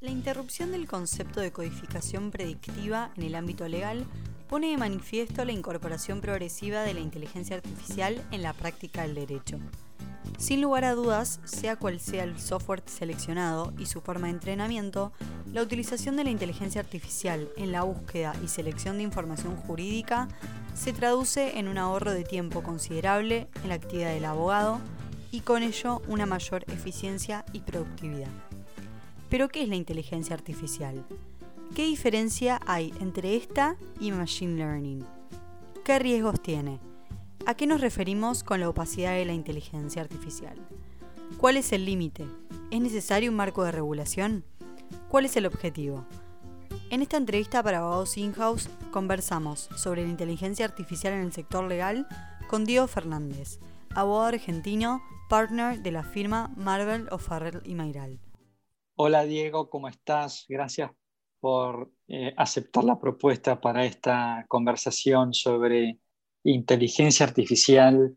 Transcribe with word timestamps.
La 0.00 0.10
interrupción 0.10 0.72
del 0.72 0.86
concepto 0.86 1.40
de 1.40 1.52
codificación 1.52 2.30
predictiva 2.30 3.10
en 3.18 3.22
el 3.22 3.34
ámbito 3.34 3.68
legal 3.68 4.06
pone 4.48 4.70
de 4.70 4.78
manifiesto 4.78 5.44
la 5.44 5.52
incorporación 5.52 6.22
progresiva 6.22 6.80
de 6.84 6.94
la 6.94 7.00
inteligencia 7.00 7.56
artificial 7.56 8.26
en 8.30 8.42
la 8.42 8.54
práctica 8.54 9.02
del 9.02 9.14
derecho. 9.14 9.58
Sin 10.38 10.62
lugar 10.62 10.84
a 10.84 10.94
dudas, 10.94 11.38
sea 11.44 11.76
cual 11.76 12.00
sea 12.00 12.24
el 12.24 12.40
software 12.40 12.82
seleccionado 12.86 13.74
y 13.78 13.84
su 13.84 14.00
forma 14.00 14.28
de 14.28 14.32
entrenamiento, 14.32 15.12
la 15.52 15.60
utilización 15.60 16.16
de 16.16 16.24
la 16.24 16.30
inteligencia 16.30 16.80
artificial 16.80 17.50
en 17.58 17.70
la 17.70 17.82
búsqueda 17.82 18.34
y 18.42 18.48
selección 18.48 18.96
de 18.96 19.02
información 19.02 19.54
jurídica 19.54 20.28
se 20.72 20.94
traduce 20.94 21.58
en 21.58 21.68
un 21.68 21.76
ahorro 21.76 22.12
de 22.12 22.24
tiempo 22.24 22.62
considerable 22.62 23.48
en 23.62 23.68
la 23.68 23.74
actividad 23.74 24.14
del 24.14 24.24
abogado 24.24 24.80
y 25.30 25.40
con 25.40 25.62
ello 25.62 26.00
una 26.08 26.24
mayor 26.24 26.64
eficiencia 26.68 27.44
y 27.52 27.60
productividad. 27.60 28.30
Pero 29.30 29.48
¿qué 29.48 29.62
es 29.62 29.68
la 29.68 29.76
inteligencia 29.76 30.34
artificial? 30.34 31.06
¿Qué 31.74 31.84
diferencia 31.84 32.60
hay 32.66 32.92
entre 32.98 33.36
esta 33.36 33.76
y 34.00 34.10
Machine 34.10 34.56
Learning? 34.56 35.06
¿Qué 35.84 36.00
riesgos 36.00 36.42
tiene? 36.42 36.80
¿A 37.46 37.54
qué 37.54 37.68
nos 37.68 37.80
referimos 37.80 38.42
con 38.42 38.58
la 38.58 38.68
opacidad 38.68 39.14
de 39.14 39.24
la 39.24 39.32
inteligencia 39.32 40.02
artificial? 40.02 40.58
¿Cuál 41.38 41.56
es 41.56 41.72
el 41.72 41.84
límite? 41.84 42.26
¿Es 42.72 42.80
necesario 42.80 43.30
un 43.30 43.36
marco 43.36 43.62
de 43.62 43.70
regulación? 43.70 44.44
¿Cuál 45.08 45.26
es 45.26 45.36
el 45.36 45.46
objetivo? 45.46 46.04
En 46.90 47.00
esta 47.00 47.16
entrevista 47.16 47.62
para 47.62 47.78
Abogados 47.78 48.18
In-House 48.18 48.68
conversamos 48.90 49.68
sobre 49.76 50.02
la 50.02 50.08
inteligencia 50.08 50.64
artificial 50.64 51.12
en 51.12 51.20
el 51.20 51.32
sector 51.32 51.64
legal 51.68 52.08
con 52.48 52.64
Diego 52.64 52.88
Fernández, 52.88 53.60
abogado 53.94 54.26
argentino, 54.26 55.00
partner 55.28 55.80
de 55.80 55.92
la 55.92 56.02
firma 56.02 56.50
Marvel 56.56 57.06
O'Farrell 57.12 57.62
y 57.64 57.76
Mayral. 57.76 58.18
Hola 59.02 59.24
Diego, 59.24 59.70
¿cómo 59.70 59.88
estás? 59.88 60.44
Gracias 60.46 60.90
por 61.40 61.90
eh, 62.06 62.34
aceptar 62.36 62.84
la 62.84 63.00
propuesta 63.00 63.58
para 63.58 63.86
esta 63.86 64.44
conversación 64.46 65.32
sobre 65.32 65.98
inteligencia 66.44 67.24
artificial 67.24 68.14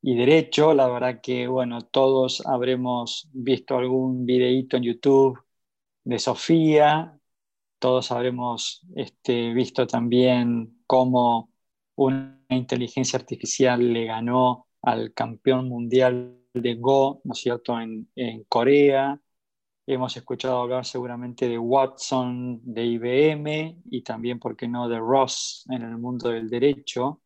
y 0.00 0.16
derecho. 0.16 0.72
La 0.72 0.88
verdad 0.88 1.20
que, 1.22 1.46
bueno, 1.48 1.82
todos 1.82 2.42
habremos 2.46 3.28
visto 3.34 3.76
algún 3.76 4.24
videíto 4.24 4.78
en 4.78 4.84
YouTube 4.84 5.38
de 6.04 6.18
Sofía, 6.18 7.20
todos 7.78 8.10
habremos 8.10 8.86
este, 8.96 9.52
visto 9.52 9.86
también 9.86 10.82
cómo 10.86 11.52
una 11.94 12.40
inteligencia 12.48 13.18
artificial 13.18 13.92
le 13.92 14.06
ganó 14.06 14.66
al 14.80 15.12
campeón 15.12 15.68
mundial 15.68 16.40
de 16.54 16.74
Go, 16.76 17.20
¿no 17.24 17.34
es 17.34 17.40
cierto?, 17.40 17.78
en, 17.78 18.10
en 18.16 18.44
Corea. 18.44 19.20
Hemos 19.88 20.16
escuchado 20.16 20.62
hablar 20.62 20.84
seguramente 20.84 21.48
de 21.48 21.58
Watson, 21.58 22.60
de 22.64 22.84
IBM 22.84 23.82
y 23.88 24.02
también, 24.02 24.40
¿por 24.40 24.56
qué 24.56 24.66
no?, 24.66 24.88
de 24.88 24.98
Ross 24.98 25.64
en 25.70 25.82
el 25.82 25.96
mundo 25.96 26.28
del 26.30 26.50
derecho. 26.50 27.22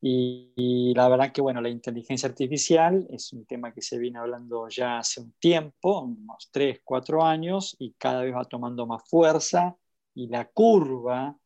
Y, 0.00 0.94
la 0.96 1.08
verdad 1.08 1.32
que, 1.32 1.42
bueno, 1.42 1.60
la 1.60 1.68
inteligencia 1.68 2.28
artificial 2.28 3.06
es 3.10 3.32
un 3.34 3.44
tema 3.46 3.72
que 3.74 3.82
se 3.82 3.98
viene 3.98 4.18
hablando 4.18 4.68
ya 4.68 4.98
hace 4.98 5.20
un 5.20 5.32
tiempo, 5.38 6.00
unos 6.02 6.48
3, 6.50 6.80
4 6.82 7.22
años, 7.24 7.76
y 7.78 7.92
cada 7.98 8.22
vez 8.22 8.34
va 8.34 8.44
tomando 8.46 8.86
más 8.86 9.02
fuerza 9.08 9.76
y 10.14 10.28
la 10.28 10.46
curva 10.48 11.36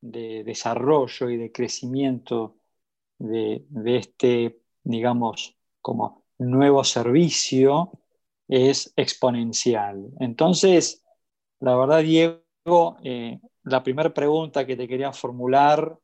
de 0.00 0.44
desarrollo 0.44 1.30
y 1.30 1.38
de 1.38 1.52
crecimiento 1.52 2.58
de, 3.18 3.64
de 3.70 3.96
este, 3.96 4.60
digamos, 4.84 5.56
como 5.80 6.24
nuevo 6.38 6.84
servicio 6.84 7.92
es 8.48 8.92
exponencial. 8.96 10.08
Entonces, 10.20 11.04
la 11.60 11.76
verdad, 11.76 12.02
Diego, 12.02 12.96
eh, 13.02 13.40
la 13.64 13.82
primera 13.82 14.12
pregunta 14.12 14.66
que 14.66 14.76
te 14.76 14.88
quería 14.88 15.12
formular 15.12 15.98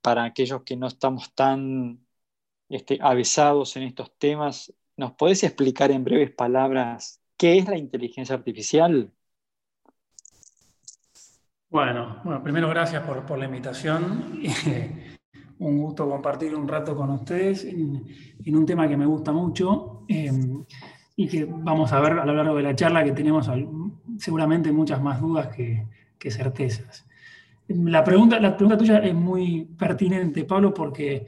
para 0.00 0.24
aquellos 0.24 0.62
que 0.62 0.76
no 0.76 0.86
estamos 0.86 1.34
tan 1.34 2.04
este, 2.68 2.98
avisados 3.00 3.76
en 3.76 3.84
estos 3.84 4.16
temas, 4.18 4.72
¿nos 4.96 5.12
podés 5.12 5.42
explicar 5.44 5.90
en 5.90 6.04
breves 6.04 6.30
palabras 6.32 7.20
qué 7.36 7.58
es 7.58 7.68
la 7.68 7.78
inteligencia 7.78 8.34
artificial? 8.34 9.10
Bueno, 11.70 12.20
bueno 12.24 12.42
primero 12.42 12.68
gracias 12.68 13.02
por, 13.02 13.38
la 13.38 13.46
invitación. 13.46 14.40
un 15.58 15.78
gusto 15.78 16.08
compartir 16.08 16.54
un 16.54 16.68
rato 16.68 16.94
con 16.94 17.10
ustedes 17.10 17.64
en, 17.64 18.04
un 18.46 18.66
tema 18.66 18.88
que 18.88 18.96
me 18.96 19.06
gusta 19.06 19.32
mucho 19.32 20.04
em, 20.08 20.64
y 21.16 21.28
que 21.28 21.44
vamos 21.44 21.92
a 21.92 22.00
ver 22.00 22.12
a 22.12 22.24
lo 22.24 22.34
largo 22.34 22.56
de 22.56 22.62
la 22.62 22.74
charla 22.74 23.04
que 23.04 23.12
tenemos 23.12 23.48
seguramente 24.18 24.72
muchas 24.72 25.00
más 25.00 25.20
dudas 25.20 25.48
que, 25.54 25.86
certezas. 26.30 27.06
La 27.68 28.02
pregunta, 28.02 28.40
la 28.40 28.56
pregunta 28.56 28.78
tuya 28.78 28.98
es 29.00 29.14
muy 29.14 29.66
pertinente, 29.78 30.44
Pablo, 30.44 30.72
porque 30.72 31.26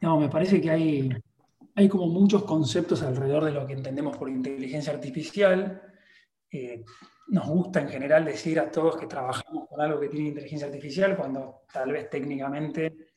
me 0.00 0.28
parece 0.28 0.60
que 0.60 0.70
hay, 0.70 1.10
hay 1.74 1.88
como 1.88 2.06
muchos 2.06 2.44
conceptos 2.44 3.02
alrededor 3.02 3.44
de 3.44 3.50
lo 3.50 3.66
que 3.66 3.72
entendemos 3.72 4.16
por 4.16 4.28
inteligencia 4.28 4.92
artificial. 4.92 5.82
Eh, 6.52 6.84
nos 7.30 7.48
gusta 7.48 7.80
en 7.80 7.88
general 7.88 8.24
decir 8.24 8.60
a 8.60 8.70
todos 8.70 8.96
que 8.96 9.08
trabajamos 9.08 9.68
con 9.68 9.80
algo 9.80 9.98
que 9.98 10.08
tiene 10.08 10.28
inteligencia 10.28 10.68
artificial, 10.68 11.16
cuando 11.16 11.62
tal 11.72 11.90
vez 11.90 12.08
técnicamente 12.08 13.07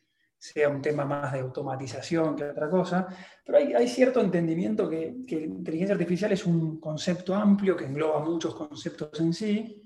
sea 0.41 0.69
un 0.69 0.81
tema 0.81 1.05
más 1.05 1.33
de 1.33 1.39
automatización 1.39 2.35
que 2.35 2.45
otra 2.45 2.69
cosa, 2.69 3.07
pero 3.45 3.59
hay, 3.59 3.73
hay 3.73 3.87
cierto 3.87 4.19
entendimiento 4.21 4.89
que, 4.89 5.17
que 5.27 5.41
inteligencia 5.41 5.93
artificial 5.93 6.31
es 6.31 6.45
un 6.45 6.79
concepto 6.79 7.35
amplio 7.35 7.77
que 7.77 7.85
engloba 7.85 8.25
muchos 8.25 8.55
conceptos 8.55 9.19
en 9.19 9.33
sí 9.33 9.83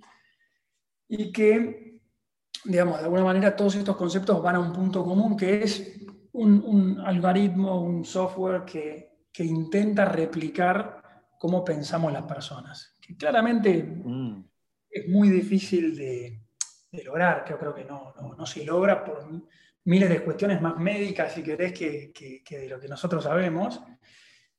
y 1.10 1.32
que 1.32 1.86
digamos, 2.66 2.98
de 2.98 3.04
alguna 3.04 3.24
manera 3.24 3.56
todos 3.56 3.76
estos 3.76 3.96
conceptos 3.96 4.42
van 4.42 4.56
a 4.56 4.60
un 4.60 4.74
punto 4.74 5.04
común 5.04 5.38
que 5.38 5.64
es 5.64 6.00
un, 6.34 7.00
algoritmo, 7.06 7.82
un 7.82 8.04
software 8.04 8.64
que, 8.66 9.14
intenta 9.38 10.06
replicar 10.06 11.02
cómo 11.38 11.64
pensamos 11.64 12.12
las 12.12 12.24
personas. 12.24 12.96
Que 13.02 13.18
claramente 13.18 13.84
mm. 13.84 14.44
es 14.90 15.10
muy 15.10 15.30
difícil 15.30 15.96
de, 15.96 16.42
lograr, 17.04 17.44
que 17.44 17.52
yo 17.52 17.60
creo 17.60 17.76
que 17.76 17.84
no, 17.84 18.14
no, 18.38 18.46
se 18.46 18.64
logra 18.64 19.04
por 19.04 19.28
miles 19.86 20.10
de 20.10 20.24
cuestiones 20.24 20.62
más 20.62 20.78
médicas, 20.78 21.34
si 21.34 21.42
querés, 21.42 21.74
que, 21.74 22.12
que, 22.14 22.58
de 22.58 22.70
lo 22.70 22.80
que 22.80 22.88
nosotros 22.88 23.24
sabemos. 23.24 23.82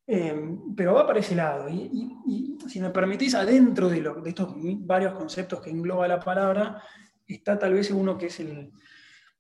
Eh, 0.06 0.56
pero 0.76 0.94
va 0.94 1.06
para 1.06 1.20
ese 1.20 1.34
lado. 1.34 1.68
Y, 1.68 2.56
si 2.68 2.80
me 2.80 2.90
permitís, 2.90 3.34
adentro 3.34 3.88
de, 3.88 4.00
de 4.00 4.28
estos 4.28 4.54
varios 4.80 5.14
conceptos 5.14 5.60
que 5.60 5.70
engloba 5.70 6.08
la 6.08 6.18
palabra, 6.18 6.82
está 7.26 7.58
tal 7.58 7.74
vez 7.74 7.90
uno 7.90 8.16
que 8.16 8.26
es 8.26 8.40
el, 8.40 8.72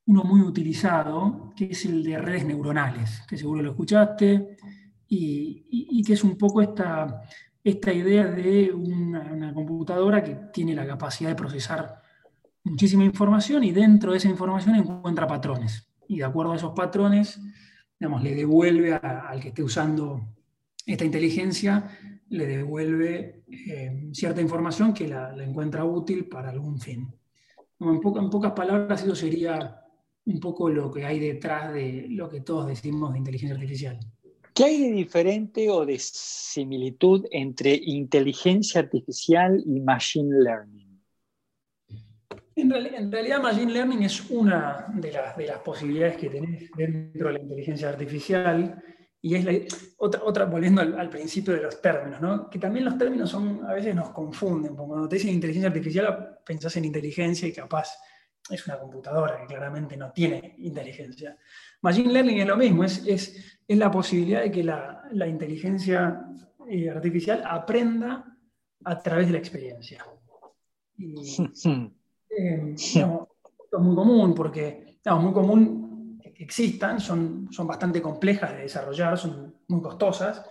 uno 0.06 0.22
muy 0.22 0.40
utilizado, 0.40 1.52
que 1.56 1.66
es 1.66 1.84
el 1.84 2.02
de 2.02 2.18
redes 2.18 2.46
neuronales, 2.46 3.22
que 3.28 3.36
seguro 3.36 3.62
lo 3.62 3.70
escuchaste, 3.70 4.56
y, 5.08 6.02
que 6.04 6.12
es 6.12 6.22
un 6.22 6.36
poco 6.38 6.62
esta, 6.62 7.22
esta 7.62 7.92
idea 7.92 8.26
de 8.26 8.72
una, 8.72 9.52
computadora 9.52 10.22
que 10.22 10.38
tiene 10.52 10.74
la 10.74 10.86
capacidad 10.86 11.30
de 11.30 11.36
procesar 11.36 12.00
muchísima 12.66 13.04
información 13.04 13.64
y 13.64 13.70
dentro 13.70 14.12
de 14.12 14.18
esa 14.18 14.28
información 14.28 14.76
encuentra 14.76 15.26
patrones. 15.26 15.88
Y 16.08 16.18
de 16.18 16.24
acuerdo 16.24 16.52
a 16.52 16.56
esos 16.56 16.72
patrones, 16.72 17.40
digamos, 17.98 18.22
le 18.22 18.34
devuelve 18.34 18.94
al 18.94 19.40
que 19.40 19.48
esté 19.48 19.62
usando 19.62 20.20
esta 20.84 21.04
inteligencia, 21.04 21.90
le 22.28 22.46
devuelve 22.46 23.44
eh, 23.50 24.08
cierta 24.12 24.40
información 24.40 24.92
que 24.92 25.08
la 25.08 25.32
encuentra 25.42 25.84
útil 25.84 26.26
para 26.26 26.50
algún 26.50 26.78
fin. 26.80 27.08
En, 27.78 28.00
pocas 28.00 28.52
palabras, 28.52 29.02
eso 29.02 29.14
sería 29.14 29.80
un 30.24 30.40
poco 30.40 30.70
lo 30.70 30.90
que 30.90 31.04
hay 31.04 31.18
detrás 31.18 31.72
de 31.72 32.06
lo 32.08 32.28
que 32.28 32.40
todos 32.40 32.66
decimos 32.66 33.12
de 33.12 33.18
inteligencia 33.18 33.54
artificial. 33.54 33.98
¿Qué 34.54 34.64
hay 34.64 34.80
de 34.80 34.92
diferente 34.92 35.68
o 35.68 35.84
de 35.84 35.98
similitud 35.98 37.26
entre 37.30 37.74
inteligencia 37.74 38.80
artificial 38.80 39.62
y 39.66 39.80
machine 39.80 40.34
learning? 40.42 40.85
En, 42.58 42.70
realidad, 43.12 43.42
machine 43.42 43.70
learning 43.70 44.02
es 44.04 44.30
una 44.30 44.86
de, 44.94 45.12
de 45.36 45.46
las 45.46 45.58
posibilidades 45.58 46.16
que 46.16 46.30
tenés 46.30 46.70
dentro 46.74 47.28
de 47.28 47.34
la 47.34 47.40
inteligencia 47.40 47.90
artificial 47.90 48.82
y 49.20 49.34
es 49.34 49.44
la, 49.44 49.52
otra, 49.98 50.22
otra, 50.24 50.44
volviendo 50.46 50.80
al, 50.80 51.10
principio 51.10 51.52
de 51.52 51.62
los 51.62 51.82
términos, 51.82 52.20
¿no? 52.20 52.48
que 52.48 52.58
también 52.58 52.84
los 52.86 52.96
términos 52.96 53.28
son, 53.28 53.62
a 53.66 53.74
veces 53.74 53.94
nos 53.94 54.10
confunden, 54.10 54.74
porque 54.74 54.88
cuando 54.88 55.08
te 55.08 55.16
dicen 55.16 55.34
inteligencia 55.34 55.68
artificial 55.68 56.38
pensás 56.46 56.76
en 56.76 56.86
inteligencia 56.86 57.46
y 57.46 57.52
capaz 57.52 57.90
es 58.48 58.66
una 58.66 58.78
computadora 58.78 59.38
que 59.40 59.46
claramente 59.46 59.96
no 59.96 60.12
tiene 60.12 60.54
inteligencia. 60.58 61.36
Machine 61.82 62.12
Learning 62.12 62.38
es 62.38 62.46
lo 62.46 62.56
mismo, 62.56 62.84
es, 62.84 63.04
es, 63.06 63.58
es 63.66 63.76
la 63.76 63.90
posibilidad 63.90 64.42
de 64.42 64.50
que 64.50 64.62
la, 64.62 65.02
la 65.10 65.26
inteligencia 65.26 66.22
eh, 66.70 66.88
artificial 66.88 67.42
aprenda 67.44 68.38
a 68.84 69.02
través 69.02 69.26
de 69.26 69.32
la 69.32 69.38
experiencia. 69.38 70.06
Y, 70.96 71.14
eh, 72.36 72.74
digamos, 72.76 73.28
esto 73.64 73.78
es 73.78 73.82
muy 73.82 73.94
común 73.94 74.34
porque, 74.34 74.98
digamos, 75.02 75.24
muy 75.24 75.32
común 75.32 76.20
existan 76.38 77.00
son, 77.00 77.48
son 77.50 77.66
bastante 77.66 78.02
complejas 78.02 78.52
de 78.52 78.62
desarrollar, 78.62 79.16
son 79.16 79.54
muy 79.68 79.80
costosas, 79.80 80.44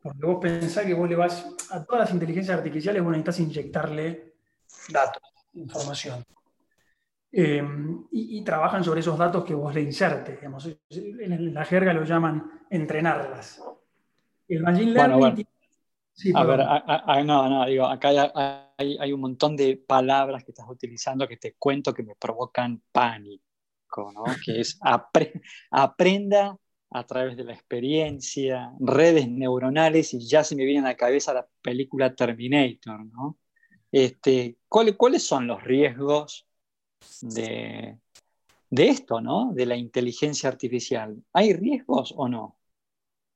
porque 0.00 0.26
vos 0.26 0.38
pensás 0.40 0.84
que 0.84 0.94
vos 0.94 1.08
le 1.08 1.16
vas 1.16 1.46
a 1.70 1.84
todas 1.84 2.02
las 2.02 2.12
inteligencias 2.12 2.56
artificiales, 2.58 3.02
vos 3.02 3.12
necesitas 3.12 3.40
inyectarle 3.40 4.34
datos, 4.90 5.22
información. 5.54 6.24
Em, 7.36 8.04
y, 8.12 8.44
trabajan 8.44 8.84
sobre 8.84 9.00
esos 9.00 9.18
datos 9.18 9.44
que 9.44 9.54
vos 9.54 9.74
le 9.74 9.80
insertes. 9.80 10.36
Digamos. 10.36 10.68
En 10.90 11.52
la 11.52 11.64
jerga 11.64 11.92
lo 11.92 12.04
llaman 12.04 12.64
entrenarlas. 12.70 13.60
El 14.46 14.62
Machine 14.62 14.92
Learning. 14.92 15.46
A 16.34 16.44
ver, 16.44 17.24
no, 17.24 17.48
no, 17.48 17.66
digo, 17.66 17.86
acá 17.86 18.72
hay, 18.76 19.12
un 19.12 19.20
montón 19.20 19.56
de 19.56 19.76
palabras 19.76 20.44
que 20.44 20.52
estás 20.52 20.66
utilizando 20.68 21.26
que 21.26 21.36
te 21.36 21.54
cuento 21.54 21.92
que 21.92 22.02
me 22.02 22.14
provocan 22.14 22.82
pánico, 22.92 24.12
¿no? 24.12 24.24
que 24.44 24.60
es 24.60 24.78
aprenda 25.70 26.56
a 26.90 27.06
través 27.06 27.36
de 27.36 27.44
la 27.44 27.52
experiencia, 27.52 28.72
redes 28.78 29.28
neuronales, 29.28 30.14
y 30.14 30.26
ya 30.28 30.44
se 30.44 30.54
me 30.54 30.64
viene 30.64 30.80
a 30.80 30.90
la 30.90 30.96
cabeza 30.96 31.34
la 31.34 31.46
película 31.60 32.14
Terminator, 32.14 33.04
¿no? 33.06 33.38
Este, 33.90 34.58
¿Cuáles 34.68 35.26
son 35.26 35.48
los 35.48 35.62
riesgos 35.62 36.46
de, 37.20 37.98
esto, 38.70 39.20
¿no? 39.20 39.52
De 39.52 39.66
la 39.66 39.76
inteligencia 39.76 40.48
artificial. 40.48 41.20
¿Hay 41.32 41.52
riesgos 41.52 42.14
o 42.16 42.28
no? 42.28 42.58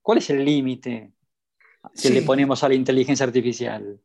¿Cuál 0.02 0.18
es 0.18 0.30
el 0.30 0.44
límite 0.44 1.12
que 2.00 2.10
le 2.10 2.22
ponemos 2.22 2.62
a 2.62 2.68
la 2.68 2.74
inteligencia 2.74 3.26
artificial? 3.26 4.00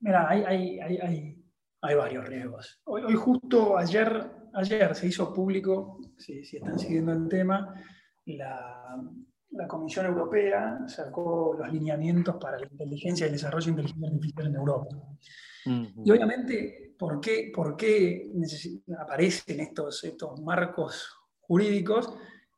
Mira, 0.00 0.28
hay, 0.28 1.36
varios 1.80 2.26
riesgos. 2.26 2.80
Hoy, 2.84 3.14
justo 3.14 3.78
ayer, 3.78 4.30
ayer 4.54 4.94
se 4.94 5.06
hizo 5.06 5.32
público, 5.32 6.00
si, 6.18 6.40
están 6.40 6.78
siguiendo 6.78 7.12
el 7.12 7.28
tema, 7.28 7.74
la, 8.26 9.00
la, 9.50 9.68
Comisión 9.68 10.06
Europea 10.06 10.80
sacó 10.86 11.56
los 11.58 11.72
lineamientos 11.72 12.36
para 12.36 12.58
la 12.58 12.66
inteligencia 12.66 13.26
y 13.26 13.28
el 13.28 13.34
desarrollo 13.34 13.66
de 13.66 13.70
inteligencia 13.70 14.08
artificial 14.08 14.46
en 14.48 14.54
Europa. 14.54 14.86
Y 16.04 16.10
obviamente, 16.10 16.94
¿por 16.96 17.20
qué, 17.20 17.50
por 17.54 17.76
qué 17.76 18.30
aparecen 18.98 19.60
estos, 19.60 20.04
estos 20.04 20.40
marcos 20.40 21.12
jurídicos? 21.40 22.12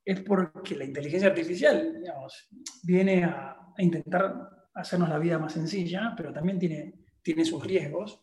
Es 0.04 0.20
porque 0.20 0.76
la 0.76 0.84
inteligencia 0.84 1.28
artificial 1.28 2.00
digamos, 2.00 2.48
viene 2.82 3.24
a, 3.24 3.56
intentar 3.78 4.50
hacernos 4.80 5.08
la 5.08 5.18
vida 5.18 5.38
más 5.38 5.52
sencilla, 5.52 6.14
pero 6.16 6.32
también 6.32 6.58
tiene, 6.58 6.94
tiene 7.22 7.44
sus 7.44 7.64
riesgos. 7.64 8.20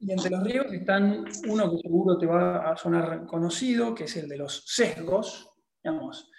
Y 0.00 0.12
entre 0.12 0.30
los 0.30 0.44
riesgos 0.44 0.72
están 0.72 1.24
uno 1.48 1.70
que 1.70 1.78
seguro 1.78 2.18
te 2.18 2.26
va 2.26 2.70
a 2.70 2.76
sonar 2.76 3.26
conocido, 3.26 3.94
que 3.94 4.04
es 4.04 4.16
el 4.16 4.28
de 4.28 4.36
los 4.36 4.64
sesgos. 4.66 5.50
Digamos, 5.82 6.30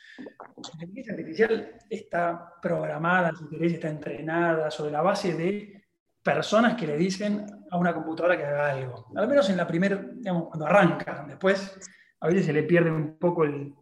la 0.57 0.83
inteligencia 0.83 1.13
artificial 1.13 1.79
está 1.89 2.53
programada, 2.61 3.31
si 3.37 3.47
querés, 3.49 3.73
está 3.73 3.89
entrenada 3.89 4.71
sobre 4.71 4.91
la 4.91 5.01
base 5.01 5.33
de 5.33 5.83
personas 6.23 6.75
que 6.75 6.87
le 6.87 6.97
dicen 6.97 7.45
a 7.71 7.77
una 7.77 7.93
computadora 7.93 8.37
que 8.37 8.45
haga 8.45 8.71
algo. 8.71 9.07
Al 9.15 9.27
menos 9.27 9.49
en 9.49 9.57
la 9.57 9.67
primera, 9.67 9.95
digamos, 10.13 10.47
cuando 10.47 10.65
arranca. 10.65 11.25
Después 11.27 11.79
a 12.19 12.27
veces 12.27 12.45
se 12.45 12.53
le 12.53 12.63
pierde 12.63 12.91
un 12.91 13.17
poco 13.17 13.43
el, 13.43 13.73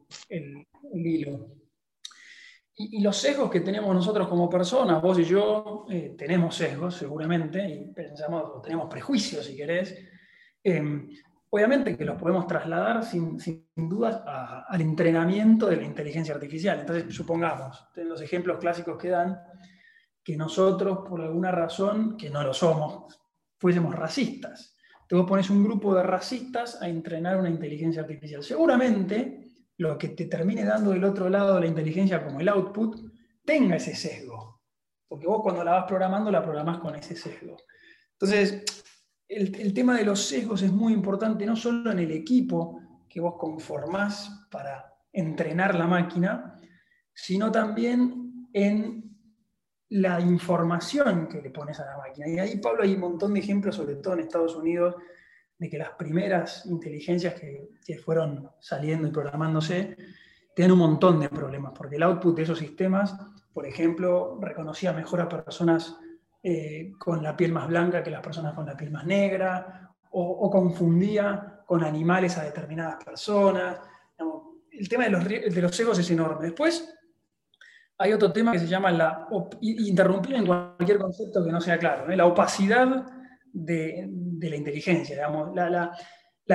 hilo. 0.93 1.47
Y, 2.79 3.01
los 3.01 3.17
sesgos 3.17 3.49
que 3.49 3.61
tenemos 3.61 3.93
nosotros 3.93 4.27
como 4.27 4.49
personas, 4.49 5.01
vos 5.01 5.17
y 5.19 5.23
yo, 5.23 5.85
eh, 5.89 6.15
tenemos 6.17 6.55
sesgos 6.55 6.95
seguramente, 6.95 7.67
y 7.67 7.91
pensamos, 7.91 8.43
o 8.55 8.61
tenemos 8.61 8.87
prejuicios 8.87 9.45
si 9.45 9.55
querés. 9.55 9.97
Em, 10.63 11.09
obviamente 11.49 11.97
que 11.97 12.05
los 12.05 12.21
podemos 12.21 12.45
trasladar 12.45 13.03
sin, 13.03 13.39
sin 13.39 13.65
dudas 13.75 14.21
al 14.25 14.81
entrenamiento 14.81 15.67
de 15.67 15.77
la 15.77 15.83
inteligencia 15.83 16.35
artificial. 16.35 16.79
Entonces, 16.79 17.15
supongamos, 17.15 17.87
los 17.95 18.21
ejemplos 18.21 18.59
clásicos 18.59 18.97
que 18.97 19.09
dan, 19.09 19.39
que 20.23 20.37
nosotros, 20.37 20.99
por 21.07 21.21
alguna 21.21 21.51
razón, 21.51 22.15
que 22.15 22.29
no 22.29 22.43
lo 22.43 22.53
somos, 22.53 23.19
fuésemos 23.57 23.95
racistas. 23.95 24.77
Entonces 25.01 25.23
vos 25.23 25.29
pones 25.29 25.49
un 25.49 25.63
grupo 25.63 25.95
de 25.95 26.03
racistas 26.03 26.81
a 26.81 26.89
entrenar 26.89 27.37
una 27.37 27.49
inteligencia 27.49 28.01
artificial. 28.01 28.43
Seguramente 28.43 29.46
lo 29.77 29.97
que 29.97 30.09
te 30.09 30.25
termine 30.25 30.65
dando 30.65 30.91
del 30.91 31.03
otro 31.03 31.29
lado 31.29 31.59
la 31.59 31.67
inteligencia 31.67 32.23
como 32.23 32.39
el 32.39 32.49
output 32.49 32.97
tenga 33.45 33.75
ese 33.75 33.95
sesgo. 33.95 34.61
Porque 35.07 35.27
vos 35.27 35.41
cuando 35.41 35.63
la 35.63 35.71
vas 35.71 35.85
programando 35.85 36.29
la 36.31 36.43
programás 36.43 36.79
con 36.79 36.95
ese 36.95 37.15
sesgo. 37.15 37.57
Entonces, 38.13 38.63
el, 39.27 39.55
el 39.55 39.73
tema 39.73 39.97
de 39.97 40.05
los 40.05 40.27
sesgos 40.27 40.61
es 40.61 40.71
muy 40.71 40.93
importante, 40.93 41.45
no 41.45 41.55
solo 41.55 41.91
en 41.91 41.99
el 41.99 42.11
equipo 42.11 42.81
que 43.07 43.21
vos 43.21 43.35
conformás 43.37 44.47
para 44.51 44.93
entrenar 45.13 45.75
la 45.75 45.87
máquina, 45.87 46.59
sino 47.13 47.51
también 47.51 48.47
en 48.53 49.07
la 49.89 50.19
información 50.19 51.27
que 51.27 51.41
le 51.41 51.49
pones 51.49 51.79
a 51.79 51.85
la 51.85 51.97
máquina. 51.97 52.27
Y 52.27 52.39
ahí, 52.39 52.57
Pablo, 52.57 52.83
hay 52.83 52.93
un 52.93 53.01
montón 53.01 53.33
de 53.33 53.39
ejemplos, 53.39 53.75
sobre 53.75 53.95
todo 53.95 54.13
en 54.15 54.21
Estados 54.21 54.55
Unidos, 54.55 54.95
de 55.57 55.69
que 55.69 55.77
las 55.77 55.91
primeras 55.91 56.65
inteligencias 56.65 57.33
que, 57.33 57.97
fueron 58.03 58.49
saliendo 58.59 59.07
y 59.07 59.11
programándose 59.11 59.95
tienen 60.53 60.73
un 60.73 60.79
montón 60.79 61.19
de 61.19 61.29
problemas, 61.29 61.73
porque 61.75 61.95
el 61.95 62.03
output 62.03 62.35
de 62.35 62.43
esos 62.43 62.59
sistemas, 62.59 63.15
por 63.53 63.65
ejemplo, 63.65 64.37
reconocía 64.41 64.93
mejor 64.93 65.21
a 65.21 65.29
personas 65.29 65.97
eh, 66.43 66.93
con 66.97 67.23
la 67.23 67.35
piel 67.35 67.53
más 67.53 67.67
blanca 67.67 68.03
que 68.03 68.11
las 68.11 68.21
personas 68.21 68.53
con 68.53 68.65
la 68.65 68.75
piel 68.75 68.91
más 68.91 69.05
negra, 69.05 69.93
o, 70.11 70.49
confundía 70.49 71.61
con 71.65 71.83
animales 71.83 72.37
a 72.37 72.43
determinadas 72.43 73.03
personas. 73.03 73.77
el 74.71 74.89
tema 74.89 75.03
de 75.03 75.09
los, 75.11 75.27
de 75.27 75.61
los 75.61 75.79
egos 75.79 75.99
es 75.99 76.09
enorme. 76.09 76.45
Después, 76.45 76.97
hay 77.99 78.13
otro 78.13 78.31
tema 78.31 78.51
que 78.51 78.59
se 78.59 78.67
llama 78.67 78.91
la 78.91 79.27
interrumpir 79.61 80.35
en 80.35 80.45
cualquier 80.45 80.99
concepto 80.99 81.43
que 81.43 81.51
no 81.51 81.59
sea 81.59 81.77
claro, 81.77 82.11
¿eh? 82.11 82.15
la 82.15 82.25
opacidad 82.25 83.05
de, 83.53 84.09
la 84.41 84.55
inteligencia, 84.55 85.15
digamos, 85.15 85.55
la, 85.55 85.91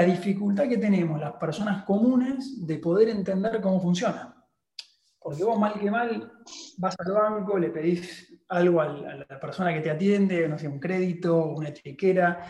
dificultad 0.06 0.68
que 0.68 0.78
tenemos 0.78 1.20
las 1.20 1.32
personas 1.34 1.84
comunes 1.84 2.66
de 2.66 2.78
poder 2.78 3.10
entender 3.10 3.60
cómo 3.60 3.80
funciona. 3.80 4.34
Porque 5.18 5.44
vos 5.44 5.58
mal 5.58 5.78
que 5.78 5.90
mal 5.90 6.32
vas 6.78 6.96
al 6.98 7.12
banco, 7.12 7.58
le 7.58 7.70
pedís 7.70 8.42
algo 8.48 8.80
a 8.80 8.88
la 8.88 9.40
persona 9.40 9.72
que 9.72 9.80
te 9.80 9.90
atiende, 9.90 10.48
no 10.48 10.58
sé, 10.58 10.66
un 10.66 10.80
crédito, 10.80 11.46
una 11.46 11.72
chequera, 11.72 12.44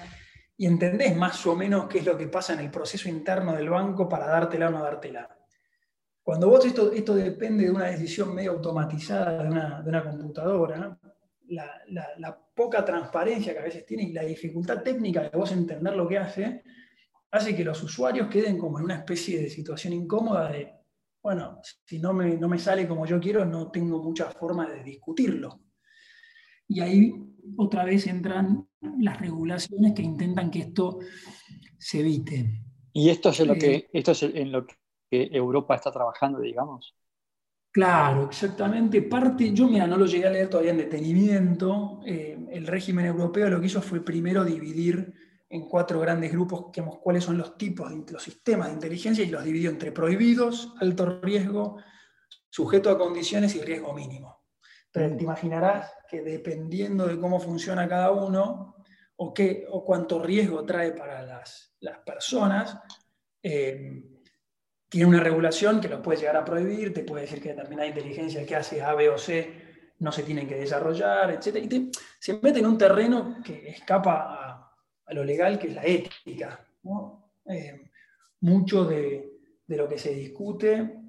y 0.57 0.67
entendés 0.67 1.17
más 1.17 1.45
o 1.47 1.57
menos 1.57 1.87
qué 1.87 1.99
es 1.99 2.07
lo 2.07 2.17
que 2.17 2.29
pasa 2.29 2.53
en 2.53 2.61
el 2.61 2.71
proceso 2.71 3.09
interno 3.09 3.53
del 3.55 3.69
banco 3.69 4.09
para 4.09 4.27
dártela 4.27 4.69
o 4.69 4.71
no 4.71 4.83
dártela. 4.83 5.29
Cuando 6.23 6.49
vos 6.49 6.65
esto, 6.65 6.93
esto 6.93 7.17
depende 7.17 7.65
de 7.65 7.71
una 7.71 7.87
decisión 7.87 8.33
medio 8.33 8.53
automatizada 8.53 9.43
de 9.43 9.89
una, 9.89 10.05
computadora, 10.05 10.99
la, 11.55 12.39
poca 12.55 12.85
transparencia 12.85 13.53
que 13.53 13.59
a 13.59 13.65
veces 13.65 13.87
tiene 13.87 14.05
y 14.05 14.13
la 14.13 14.23
dificultad 14.23 14.83
técnica 14.83 15.23
de 15.23 15.37
vos 15.37 15.53
entender 15.53 15.95
lo 15.95 16.07
que 16.07 16.19
hace, 16.19 16.63
hace 17.31 17.57
que 17.57 17.65
los 17.65 17.83
usuarios 17.83 18.29
queden 18.29 18.59
como 18.59 18.79
en 18.79 18.85
una 18.85 18.97
especie 18.97 19.41
de 19.41 19.49
situación 19.49 19.95
incómoda 19.95 20.51
de, 20.51 20.73
bueno, 21.23 21.61
si 21.63 21.99
no 21.99 22.13
me, 22.13 22.37
no 22.37 22.49
me 22.49 22.59
sale 22.59 22.87
como 22.87 23.07
yo 23.07 23.21
quiero, 23.21 23.45
no 23.45 23.71
tengo 23.71 24.03
mucha 24.03 24.27
forma 24.27 24.69
de 24.69 24.83
discutirlo. 24.83 25.61
Y 26.69 26.81
ahí 26.81 27.13
otra 27.57 27.85
vez 27.85 28.07
entran 28.07 28.69
las 28.99 29.21
regulaciones 29.21 29.93
que 29.95 30.03
intentan 30.03 30.51
que 30.51 30.61
esto 30.61 30.99
se 31.79 32.01
evite. 32.01 32.63
Y 32.93 33.09
esto 33.09 33.31
es, 33.31 33.41
lo 33.41 33.55
que, 33.55 33.75
eh, 33.75 33.91
esto 33.93 34.13
es 34.13 34.23
en 34.23 34.53
lo 34.53 34.67
que 34.67 34.75
que 35.13 35.29
Europa 35.31 35.75
está 35.75 35.93
trabajando, 35.93 36.41
digamos. 36.41 36.97
Claro, 37.73 38.27
exactamente. 38.27 39.01
Parte, 39.01 39.51
yo 39.55 39.67
mira, 39.67 39.87
no 39.87 39.97
lo 39.97 40.05
llegué 40.05 40.27
a 40.27 40.31
leer 40.31 40.51
todavía 40.51 40.73
en 40.73 40.77
detenimiento. 40.77 42.01
Eh, 42.05 42.39
el 42.51 42.67
régimen 42.67 43.07
europeo 43.07 43.49
lo 43.49 43.59
que 43.61 43.67
hizo 43.67 43.81
fue 43.81 44.05
primero 44.05 44.45
dividir 44.45 45.15
en 45.49 45.67
cuatro 45.69 45.99
grandes 45.99 46.33
grupos, 46.33 46.67
digamos, 46.71 46.99
cuáles 46.99 47.25
son 47.25 47.39
los 47.39 47.57
tipos 47.57 47.91
de 47.91 48.13
los 48.13 48.23
sistemas 48.23 48.69
de 48.69 48.75
inteligencia 48.75 49.25
y 49.25 49.31
los 49.31 49.43
dividió 49.43 49.71
entre 49.71 49.91
prohibidos, 49.91 50.75
alto 50.81 51.21
riesgo, 51.23 51.79
sujeto 52.51 52.91
a 52.91 52.99
condiciones 52.99 53.55
y 53.55 53.63
riesgo 53.63 53.95
mínimo. 53.95 54.43
Entonces, 54.87 55.17
te 55.17 55.25
imaginarás 55.25 55.91
que 56.11 56.21
dependiendo 56.21 57.07
de 57.07 57.19
cómo 57.19 57.41
funciona 57.41 57.89
cada 57.89 58.11
uno 58.11 58.77
o, 59.17 59.33
qué, 59.33 59.65
o 59.71 59.83
cuánto 59.83 60.23
riesgo 60.23 60.65
trae 60.67 60.93
para 60.93 61.23
las, 61.23 61.75
las 61.81 61.99
personas, 62.01 62.79
eh, 63.43 64.12
tiene 64.93 65.07
una 65.07 65.21
regulación 65.21 65.81
que 65.81 65.89
lo 65.89 66.03
puede 66.03 66.21
llegar 66.21 66.37
a 66.37 66.45
prohibir, 66.45 66.93
te 66.93 67.03
puede 67.03 67.23
decir 67.23 67.41
que 67.41 67.55
determinada 67.55 67.89
inteligencia 67.89 68.45
que 68.45 68.57
hace 68.57 68.83
A, 68.83 68.93
B 68.93 69.09
o 69.09 69.17
C 69.17 69.51
no 70.01 70.13
se 70.13 70.23
tienen 70.23 70.47
que 70.47 70.57
desarrollar, 70.57 71.31
etc. 71.31 71.57
Y 71.65 71.91
se 72.19 72.35
mete 72.35 72.59
en 72.59 72.67
un 72.67 72.77
terreno 72.77 73.39
que 73.43 73.71
escapa 73.71 74.75
a, 75.07 75.15
lo 75.15 75.25
legal, 75.25 75.59
que 75.59 75.69
es 75.69 75.75
la 75.75 75.83
ética. 75.83 76.63
Eh, 77.47 77.91
mucho 78.41 78.85
de, 78.85 79.31
lo 79.67 79.89
que 79.89 79.97
se 79.97 80.13
discute 80.13 81.01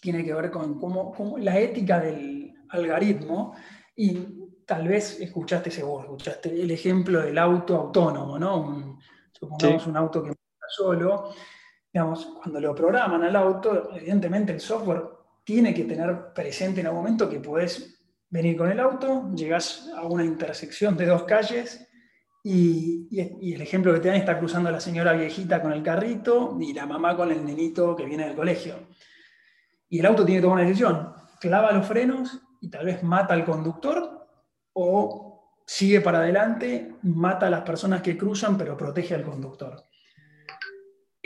tiene 0.00 0.24
que 0.24 0.34
ver 0.34 0.50
con 0.50 0.80
cómo, 0.80 1.38
la 1.38 1.56
ética 1.56 2.00
del 2.00 2.52
algoritmo 2.70 3.54
y 3.94 4.64
tal 4.66 4.88
vez 4.88 5.20
escuchaste 5.20 5.70
seguro, 5.70 6.02
escuchaste 6.02 6.48
el 6.50 6.70
ejemplo 6.72 7.22
del 7.22 7.38
auto 7.38 7.76
autónomo, 7.76 8.40
¿no? 8.40 8.98
supongamos 9.30 9.86
un 9.86 9.96
auto 9.96 10.24
que 10.24 10.30
está 10.30 10.66
solo 10.68 11.32
digamos, 11.94 12.26
cuando 12.42 12.60
lo 12.60 12.74
programan 12.74 13.22
al 13.22 13.36
auto, 13.36 13.90
evidentemente 13.94 14.52
el 14.52 14.58
software 14.58 15.04
tiene 15.44 15.72
que 15.72 15.84
tener 15.84 16.32
presente 16.34 16.80
en 16.80 16.88
algún 16.88 17.02
momento 17.02 17.30
que 17.30 17.38
puedes 17.38 18.02
venir 18.28 18.56
con 18.56 18.68
el 18.68 18.80
auto, 18.80 19.30
llegas 19.32 19.88
a 19.96 20.02
una 20.02 20.24
intersección 20.24 20.96
de 20.96 21.06
dos 21.06 21.22
calles 21.22 21.88
Y, 22.42 23.08
el 23.54 23.62
ejemplo 23.62 23.94
que 23.94 24.00
te 24.00 24.08
dan 24.08 24.16
está 24.16 24.38
cruzando 24.38 24.70
la 24.70 24.80
señora 24.80 25.12
viejita 25.12 25.62
con 25.62 25.72
el 25.72 25.84
carrito 25.84 26.58
y 26.60 26.74
la 26.74 26.84
mamá 26.84 27.16
con 27.16 27.30
el 27.30 27.44
nenito 27.44 27.94
que 27.94 28.04
viene 28.04 28.26
del 28.26 28.34
colegio. 28.34 28.74
Y 29.88 30.00
el 30.00 30.06
auto 30.06 30.24
tiene 30.24 30.40
que 30.40 30.42
tomar 30.42 30.58
una 30.58 30.66
decisión. 30.66 31.14
Clava 31.40 31.72
los 31.72 31.86
frenos 31.86 32.40
y 32.60 32.70
tal 32.70 32.86
vez 32.86 33.02
mata 33.04 33.34
al 33.34 33.44
conductor 33.44 34.26
o 34.72 35.62
sigue 35.64 36.00
para 36.00 36.18
adelante, 36.18 36.96
mata 37.02 37.46
a 37.46 37.50
las 37.50 37.62
personas 37.62 38.02
que 38.02 38.18
cruzan 38.18 38.58
pero 38.58 38.76
protege 38.76 39.14
al 39.14 39.22
conductor. 39.22 39.84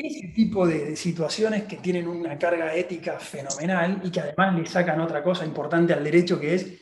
Ese 0.00 0.28
tipo 0.28 0.64
de, 0.64 0.90
de 0.90 0.96
situaciones 0.96 1.64
que 1.64 1.78
tienen 1.78 2.06
una 2.06 2.38
carga 2.38 2.72
ética 2.72 3.18
fenomenal 3.18 4.00
y 4.04 4.10
que 4.10 4.20
además 4.20 4.54
le 4.54 4.64
sacan 4.64 5.00
otra 5.00 5.24
cosa 5.24 5.44
importante 5.44 5.92
al 5.92 6.04
derecho 6.04 6.38
que 6.38 6.54
es 6.54 6.78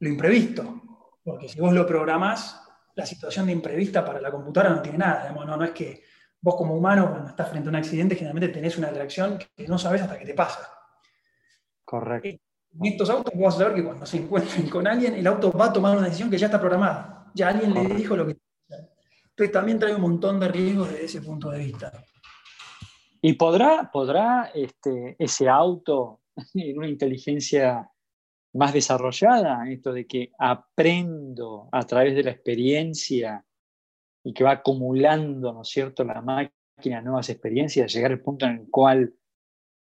lo 0.00 0.08
imprevisto. 0.08 0.82
Porque 1.24 1.48
si 1.48 1.58
vos 1.58 1.72
lo 1.72 1.86
programás, 1.86 2.60
la 2.94 3.06
situación 3.06 3.46
de 3.46 3.52
imprevista 3.52 4.04
para 4.04 4.20
la 4.20 4.30
computadora 4.30 4.74
no 4.74 4.82
tiene 4.82 4.98
nada. 4.98 5.32
no, 5.32 5.56
no 5.56 5.64
es 5.64 5.70
que 5.70 6.02
vos 6.40 6.56
como 6.56 6.74
humano, 6.74 7.10
cuando 7.10 7.30
estás 7.30 7.48
frente 7.48 7.68
a 7.68 7.70
un 7.70 7.76
accidente, 7.76 8.14
generalmente 8.14 8.52
tenés 8.52 8.76
una 8.76 8.90
reacción 8.90 9.38
que 9.38 9.66
no 9.66 9.78
sabes 9.78 10.02
hasta 10.02 10.18
que 10.18 10.26
te 10.26 10.34
pasa. 10.34 10.68
Correcto. 11.84 12.28
En 12.28 12.84
estos 12.84 13.08
autos 13.08 13.32
vos 13.34 13.44
vas 13.44 13.54
a 13.54 13.58
saber 13.58 13.74
que 13.76 13.84
cuando 13.84 14.04
se 14.04 14.18
encuentren 14.18 14.68
con 14.68 14.86
alguien, 14.86 15.14
el 15.14 15.26
auto 15.26 15.50
va 15.52 15.66
a 15.66 15.72
tomar 15.72 15.96
una 15.96 16.06
decisión 16.06 16.30
que 16.30 16.38
ya 16.38 16.46
está 16.46 16.60
programada. 16.60 17.30
Ya 17.34 17.48
alguien 17.48 17.72
le 17.72 17.94
dijo 17.94 18.16
lo 18.16 18.26
que 18.26 18.36
Entonces 19.30 19.52
también 19.52 19.78
trae 19.78 19.94
un 19.94 20.02
montón 20.02 20.38
de 20.38 20.48
riesgos 20.48 20.90
desde 20.90 21.04
ese 21.06 21.22
punto 21.22 21.50
de 21.50 21.58
vista. 21.58 21.92
¿Y 23.20 23.32
podrá, 23.34 23.90
podrá 23.92 24.50
este, 24.54 25.16
ese 25.18 25.48
auto 25.48 26.20
en 26.54 26.78
una 26.78 26.88
inteligencia 26.88 27.90
más 28.54 28.72
desarrollada, 28.72 29.68
esto 29.70 29.92
de 29.92 30.06
que 30.06 30.32
aprendo 30.38 31.68
a 31.70 31.82
través 31.84 32.14
de 32.14 32.22
la 32.22 32.30
experiencia 32.30 33.44
y 34.24 34.32
que 34.32 34.44
va 34.44 34.52
acumulando, 34.52 35.52
¿no 35.52 35.62
es 35.62 35.68
cierto?, 35.68 36.04
la 36.04 36.22
máquina 36.22 37.00
nuevas 37.02 37.28
experiencias, 37.28 37.92
llegar 37.92 38.12
al 38.12 38.20
punto 38.20 38.46
en 38.46 38.52
el 38.52 38.70
cual 38.70 39.14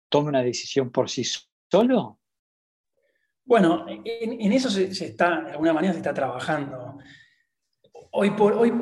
tome 0.08 0.28
una 0.28 0.42
decisión 0.42 0.90
por 0.90 1.08
sí 1.08 1.22
solo? 1.70 2.18
Bueno, 3.44 3.86
en, 3.88 4.52
eso 4.52 4.70
se, 4.70 4.84
está, 4.84 5.40
de 5.42 5.52
alguna 5.52 5.72
manera 5.72 5.92
se 5.92 6.00
está 6.00 6.12
trabajando. 6.12 6.98
Hoy 8.12 8.30
por 8.32 8.54
hoy, 8.54 8.72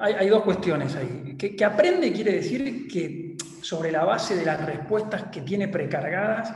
hay, 0.00 0.28
dos 0.28 0.42
cuestiones 0.42 0.94
ahí. 0.96 1.36
Que, 1.36 1.54
que 1.54 1.64
aprende 1.64 2.12
quiere 2.12 2.32
decir 2.32 2.86
que 2.88 3.29
sobre 3.62 3.92
la 3.92 4.04
base 4.04 4.36
de 4.36 4.44
las 4.44 4.64
respuestas 4.64 5.24
que 5.24 5.42
tiene 5.42 5.68
precargadas, 5.68 6.52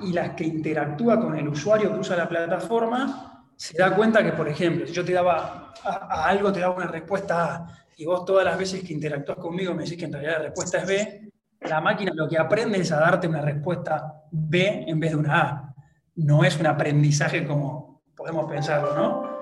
y 0.00 0.12
las 0.12 0.30
que 0.30 0.44
interactúa 0.44 1.20
con 1.20 1.36
el 1.36 1.48
usuario 1.48 1.92
que 1.92 2.00
usa 2.00 2.16
la 2.16 2.28
plataforma, 2.28 3.44
se 3.56 3.76
da 3.76 3.94
cuenta 3.94 4.22
que, 4.22 4.32
por 4.32 4.48
ejemplo, 4.48 4.86
si 4.86 4.92
yo 4.92 5.04
te 5.04 5.12
daba 5.12 5.74
a, 5.82 6.28
algo, 6.28 6.52
te 6.52 6.60
daba 6.60 6.76
una 6.76 6.86
respuesta 6.86 7.54
A, 7.54 7.66
y 7.96 8.04
vos 8.04 8.24
todas 8.24 8.44
las 8.44 8.56
veces 8.56 8.82
que 8.84 8.92
interactúas 8.92 9.38
conmigo 9.38 9.74
me 9.74 9.82
decís 9.82 9.98
que 9.98 10.04
en 10.04 10.12
realidad 10.12 10.38
la 10.38 10.44
respuesta 10.44 10.78
es 10.78 10.86
B, 10.86 11.32
la 11.62 11.80
máquina 11.80 12.12
lo 12.14 12.28
que 12.28 12.38
aprende 12.38 12.78
es 12.78 12.92
a 12.92 13.00
darte 13.00 13.26
una 13.26 13.40
respuesta 13.40 14.22
B 14.30 14.84
en 14.86 15.00
vez 15.00 15.10
de 15.10 15.16
una 15.16 15.40
A. 15.40 15.74
No 16.14 16.44
es 16.44 16.58
un 16.58 16.66
aprendizaje 16.66 17.44
como 17.44 18.02
podemos 18.14 18.48
pensarlo, 18.48 18.94
¿no? 18.94 19.38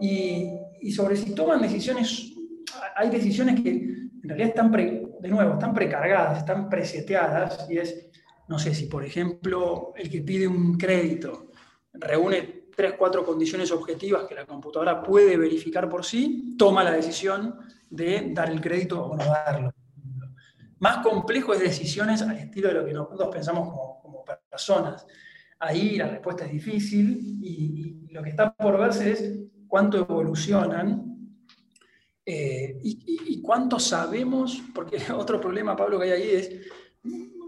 Y, 0.00 0.50
y 0.80 0.90
sobre 0.92 1.16
si 1.16 1.34
toman 1.34 1.60
decisiones, 1.60 2.32
hay 2.96 3.10
decisiones 3.10 3.60
que 3.60 3.70
en 3.70 4.22
realidad 4.22 4.48
están, 4.48 4.70
de 5.20 5.28
nuevo, 5.28 5.54
están 5.54 5.74
precargadas, 5.74 6.38
están 6.38 6.68
preseteadas, 6.68 7.66
y 7.68 7.78
es 7.78 8.10
no 8.50 8.58
sé, 8.58 8.74
si 8.74 8.86
por 8.86 9.04
ejemplo 9.04 9.92
el 9.94 10.10
que 10.10 10.22
pide 10.22 10.48
un 10.48 10.76
crédito 10.76 11.52
reúne 11.92 12.64
tres, 12.74 12.94
cuatro 12.98 13.24
condiciones 13.24 13.70
objetivas 13.70 14.24
que 14.24 14.34
la 14.34 14.44
computadora 14.44 15.04
puede 15.04 15.36
verificar 15.36 15.88
por 15.88 16.04
sí, 16.04 16.56
toma 16.58 16.82
la 16.82 16.90
decisión 16.90 17.60
de 17.88 18.32
dar 18.34 18.50
el 18.50 18.60
crédito 18.60 19.06
o 19.06 19.16
no 19.16 19.24
darlo. 19.24 19.72
Más 20.80 20.96
complejo 20.98 21.54
es 21.54 21.60
decisiones 21.60 22.22
al 22.22 22.38
estilo 22.38 22.68
de 22.68 22.74
lo 22.74 22.84
que 22.84 22.92
nosotros 22.92 23.28
pensamos 23.32 23.68
como, 24.02 24.24
personas. 24.50 25.06
Ahí 25.60 25.96
la 25.96 26.08
respuesta 26.08 26.44
es 26.44 26.50
difícil 26.50 27.20
y, 27.40 28.08
lo 28.10 28.20
que 28.20 28.30
está 28.30 28.52
por 28.52 28.76
verse 28.76 29.12
es 29.12 29.38
cuánto 29.68 29.98
evolucionan 29.98 31.09
eh, 32.32 32.78
y, 32.84 33.34
y, 33.34 33.42
cuánto 33.42 33.80
sabemos, 33.80 34.62
porque 34.72 34.98
otro 35.12 35.40
problema, 35.40 35.74
Pablo, 35.74 35.98
que 35.98 36.04
hay 36.04 36.22
ahí 36.22 36.30
es 36.30 36.50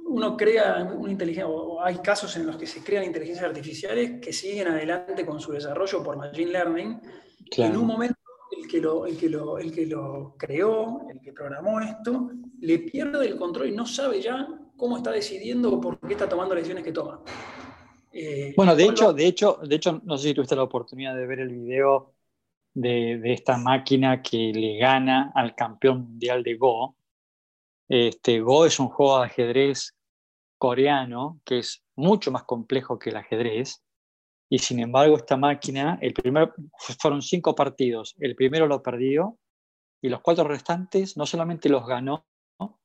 uno 0.07 0.37
crea 0.37 0.93
una 0.93 1.12
inteligencia, 1.12 1.47
o 1.47 1.81
hay 1.81 1.99
casos 1.99 2.35
en 2.37 2.47
los 2.47 2.57
que 2.57 2.67
se 2.67 2.83
crean 2.83 3.05
inteligencias 3.05 3.47
artificiales 3.47 4.21
que 4.21 4.33
siguen 4.33 4.67
adelante 4.67 5.25
con 5.25 5.39
su 5.39 5.53
desarrollo 5.53 6.03
por 6.03 6.17
Machine 6.17 6.51
Learning. 6.51 7.01
En 7.59 7.77
un 7.77 7.87
momento, 7.87 8.17
el 8.61 8.69
que, 8.69 8.81
lo, 8.81 9.07
el, 9.07 9.17
que 9.17 9.29
lo, 9.29 9.59
el 9.59 9.73
que 9.73 9.87
lo 9.87 10.35
creó, 10.37 11.07
el 11.11 11.21
que 11.21 11.33
programó 11.33 11.81
esto, 11.81 12.31
le 12.61 12.81
pierde 12.81 13.25
el 13.25 13.37
control 13.37 13.69
y 13.69 13.73
no 13.73 13.87
sabe 13.87 14.21
ya 14.21 14.49
cómo 14.77 14.97
está 14.97 15.12
decidiendo 15.12 15.73
o 15.73 15.81
por 15.81 16.01
qué 16.01 16.15
está 16.15 16.29
tomando 16.29 16.57
las 16.57 16.62
decisiones 16.62 16.85
que 16.85 16.93
toma. 16.93 17.23
Eh, 18.12 18.53
bueno, 18.57 18.75
de 18.75 18.85
hecho, 18.85 19.12
de, 19.12 19.27
hecho, 19.27 19.61
de 19.62 19.77
hecho, 19.77 20.03
no 20.05 20.19
sé 20.19 20.29
si 20.29 20.35
tuviste 20.35 20.57
la 20.57 20.65
oportunidad 20.65 21.15
de 21.15 21.25
ver 21.25 21.39
el 21.39 21.51
video 21.51 22.15
de, 22.75 23.21
esta 23.33 23.59
máquina 23.59 24.23
que 24.23 24.52
le 24.52 24.79
gana 24.79 25.33
al 25.35 25.55
campeón 25.55 26.02
mundial 26.02 26.43
de 26.43 26.57
Go. 26.57 26.97
Este, 27.88 28.41
Go 28.41 28.64
es 28.64 28.79
un 28.81 28.88
juego 28.88 29.19
de 29.19 29.26
ajedrez 29.26 29.97
coreano, 30.59 31.41
que 31.45 31.59
es 31.59 31.83
mucho 31.97 32.31
más 32.31 32.45
complejo 32.45 32.99
que 32.99 33.11
el 33.11 33.17
ajedrez, 33.17 33.83
y 34.49 34.59
sin 34.59 34.81
embargo 34.81 35.17
esta 35.17 35.37
máquina, 35.37 35.99
el 36.00 36.12
primer, 36.12 36.52
fueron 37.00 37.23
cinco 37.23 37.55
partidos, 37.55 38.14
el 38.19 38.37
primero 38.37 38.67
lo 38.67 38.83
perdió, 38.83 39.38
y 40.00 40.09
los 40.09 40.21
cuatro 40.21 40.45
restantes 40.45 41.17
no 41.17 41.26
solamente 41.26 41.69
los 41.69 41.87
ganó, 41.87 42.26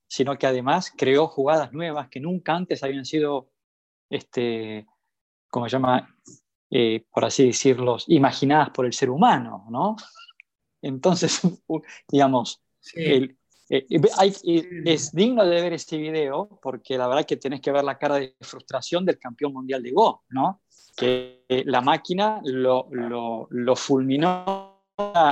sino 0.08 0.38
que 0.38 0.48
además 0.48 0.94
creó 0.96 1.28
jugadas 1.28 1.74
nuevas 1.74 2.10
que 2.10 2.20
nunca 2.20 2.56
antes 2.56 2.84
habían 2.84 3.06
sido, 3.06 3.50
este, 4.10 4.88
como 5.50 5.68
se 5.68 5.74
llama, 5.74 6.16
eh, 6.70 7.06
por 7.12 7.26
así 7.26 7.48
decirlo, 7.48 7.98
imaginadas 8.08 8.72
por 8.72 8.86
el 8.86 8.94
ser 8.94 9.10
humano, 9.10 9.66
¿no? 9.70 9.96
Entonces, 10.82 11.42
digamos, 12.10 12.62
el, 12.94 13.38
eh, 13.70 13.86
es 14.86 15.12
digno 15.12 15.46
de 15.46 15.62
ver 15.62 15.74
este 15.74 15.98
video 15.98 16.60
porque 16.62 16.98
la 16.98 17.08
verdad 17.08 17.26
que 17.26 17.38
tenés 17.38 17.60
que 17.62 17.72
ver 17.72 17.84
la 17.84 17.98
cara 17.98 18.16
de 18.16 18.36
frustración 18.42 19.06
del 19.06 19.20
campeón 19.20 19.54
mundial 19.54 19.84
de 19.84 19.92
Go, 19.92 20.24
¿no? 20.30 20.62
Que 20.96 21.44
eh, 21.48 21.64
la 21.66 21.82
máquina 21.82 22.42
lo, 22.44 22.88
lo, 22.92 23.48
lo 23.50 23.76
fulminó 23.76 24.84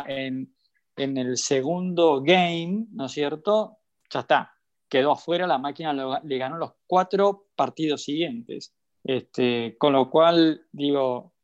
en, 0.05 0.53
en, 0.95 1.17
el 1.17 1.37
segundo 1.37 2.21
game, 2.21 2.87
¿no 2.91 3.05
es 3.05 3.11
cierto? 3.11 3.77
Ya 4.09 4.19
está, 4.21 4.53
quedó 4.89 5.13
afuera, 5.13 5.47
la 5.47 5.57
máquina 5.57 6.21
le 6.23 6.37
ganó 6.37 6.57
los 6.57 6.73
cuatro 6.85 7.47
partidos 7.55 8.03
siguientes. 8.03 8.73
Este, 9.05 9.77
con 9.77 9.93
lo 9.93 10.09
cual, 10.09 10.65
digo, 10.71 11.35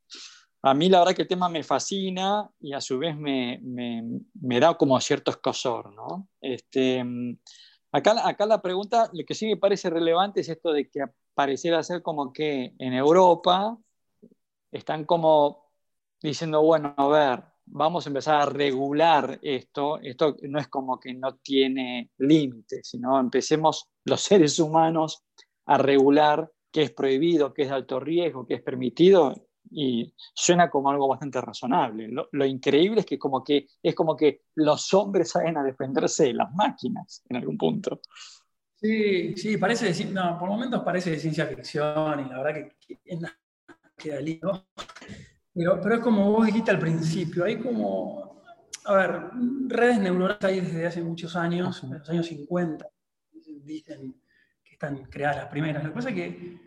a 0.63 0.74
mí 0.74 0.89
la 0.89 1.00
verdad 1.00 1.15
que 1.15 1.22
el 1.22 1.27
tema 1.27 1.48
me 1.48 1.63
fascina 1.63 2.50
y 2.60 2.74
a 2.74 2.82
su 2.82 2.98
vez 2.98 3.15
me, 3.15 3.60
me, 3.62 4.60
da 4.60 4.75
como 4.75 5.00
cierto 5.00 5.30
escosor, 5.30 5.94
¿no? 5.94 6.27
Este, 6.41 7.06
acá, 7.91 8.27
acá 8.27 8.46
la 8.48 8.63
pregunta, 8.63 9.12
lo 9.13 9.24
que 9.25 9.36
sí 9.36 9.46
me 9.46 9.58
parece 9.58 9.91
relevante 9.91 10.41
es 10.41 10.50
esto 10.50 10.74
de 10.74 10.89
que 10.89 11.01
pareciera 11.36 11.84
ser 11.84 12.01
como 12.01 12.34
que 12.34 12.74
en 12.80 12.94
Europa 12.94 13.77
están 14.72 15.06
como 15.06 15.72
diciendo, 16.20 16.63
bueno, 16.63 16.96
a 16.98 17.08
ver, 17.08 17.44
vamos 17.65 18.06
a 18.06 18.10
empezar 18.10 18.41
a 18.41 18.46
regular 18.46 19.39
esto, 19.44 20.00
esto 20.00 20.36
no 20.41 20.60
es 20.60 20.68
como 20.68 21.00
que 21.00 21.13
no 21.13 21.36
tiene 21.36 22.10
límites, 22.18 22.89
sino 22.89 23.20
empecemos 23.20 23.88
los 24.03 24.22
seres 24.22 24.58
humanos 24.58 25.24
a 25.68 25.77
regular 25.77 26.51
qué 26.72 26.84
es 26.84 26.92
prohibido, 26.92 27.54
qué 27.54 27.63
es 27.63 27.70
de 27.70 27.75
alto 27.75 28.00
riesgo, 28.00 28.46
qué 28.46 28.56
es 28.56 28.62
permitido, 28.62 29.36
y 29.70 30.13
suena 30.34 30.70
como 30.70 30.90
algo 30.90 31.08
bastante 31.08 31.40
razonable. 31.40 32.10
Lo, 32.10 32.46
increíble 32.46 33.01
es 33.01 33.06
que, 33.06 33.20
como 33.20 33.44
que 33.44 33.68
es 33.82 33.96
como 33.96 34.16
que 34.16 34.44
los 34.56 34.94
hombres 34.94 35.30
salen 35.30 35.58
a 35.58 35.63
defenderse 35.63 36.25
de 36.25 36.34
las 36.34 36.51
máquinas 36.54 37.24
en 37.30 37.38
algún 37.38 37.58
punto. 37.58 38.01
Sí, 38.75 39.36
sí, 39.38 39.58
parece 39.58 40.06
no, 40.06 40.40
por 40.40 40.50
momentos 40.50 40.82
parece 40.84 41.12
de 41.12 41.20
ciencia 41.20 41.46
ficción 41.46 42.25
y 42.25 42.30
la 42.30 42.42
verdad 42.42 42.72
que, 42.80 42.98
queda 43.96 44.20
lindo. 44.20 44.66
Pero, 45.54 45.80
pero 45.82 45.96
es 45.96 46.01
como 46.01 46.32
vos 46.32 46.46
dijiste 46.48 46.72
al 46.72 46.80
principio, 46.80 47.44
hay 47.46 47.58
como, 47.60 48.42
a 48.86 48.94
ver, 48.96 49.22
redes 49.68 50.00
neuronales 50.00 50.44
hay 50.44 50.62
desde 50.62 50.88
hace 50.88 51.04
muchos 51.04 51.36
años, 51.36 51.84
en 51.84 52.00
los 52.00 52.10
años 52.10 52.25
50, 52.25 52.90
dicen 53.63 54.13
que 54.13 54.30
están 54.81 55.05
creadas 55.05 55.38
las 55.38 55.45
primeras. 55.47 55.83
Lo 55.83 55.89
que 55.89 55.95
pasa 55.95 56.09
es 56.09 56.15
que 56.15 56.57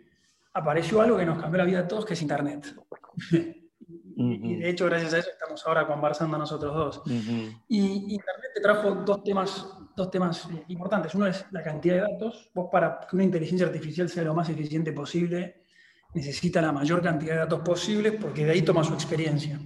apareció 0.53 1.01
algo 1.01 1.17
que 1.17 1.25
nos 1.25 1.39
cambió 1.39 1.57
la 1.57 1.65
vida 1.65 1.79
a 1.79 1.87
todos, 1.87 2.05
que 2.05 2.13
es 2.13 2.21
Internet. 2.21 2.73
y 4.15 4.55
de 4.55 4.69
hecho, 4.69 4.85
gracias 4.85 5.13
a 5.13 5.17
eso 5.19 5.29
estamos 5.31 5.65
ahora 5.67 5.85
conversando 5.85 6.37
nosotros 6.37 6.73
dos. 6.73 7.01
Y 7.67 8.13
Internet 8.13 8.51
te 8.53 8.61
trajo 8.61 8.95
dos 8.95 9.23
temas, 9.23 9.67
dos 9.95 10.09
temas 10.09 10.47
importantes. 10.69 11.13
Uno 11.13 11.27
es 11.27 11.45
la 11.51 11.61
cantidad 11.61 11.95
de 11.95 12.13
datos. 12.13 12.49
Vos 12.53 12.69
para 12.71 13.01
que 13.01 13.15
una 13.15 13.25
inteligencia 13.25 13.67
artificial 13.67 14.07
sea 14.07 14.23
lo 14.23 14.33
más 14.33 14.47
eficiente 14.47 14.93
posible, 14.93 15.63
necesita 16.13 16.61
la 16.61 16.71
mayor 16.71 17.01
cantidad 17.01 17.33
de 17.33 17.39
datos 17.39 17.59
posibles 17.61 18.13
porque 18.19 18.45
de 18.45 18.51
ahí 18.51 18.61
toma 18.61 18.83
su 18.83 18.93
experiencia. 18.93 19.59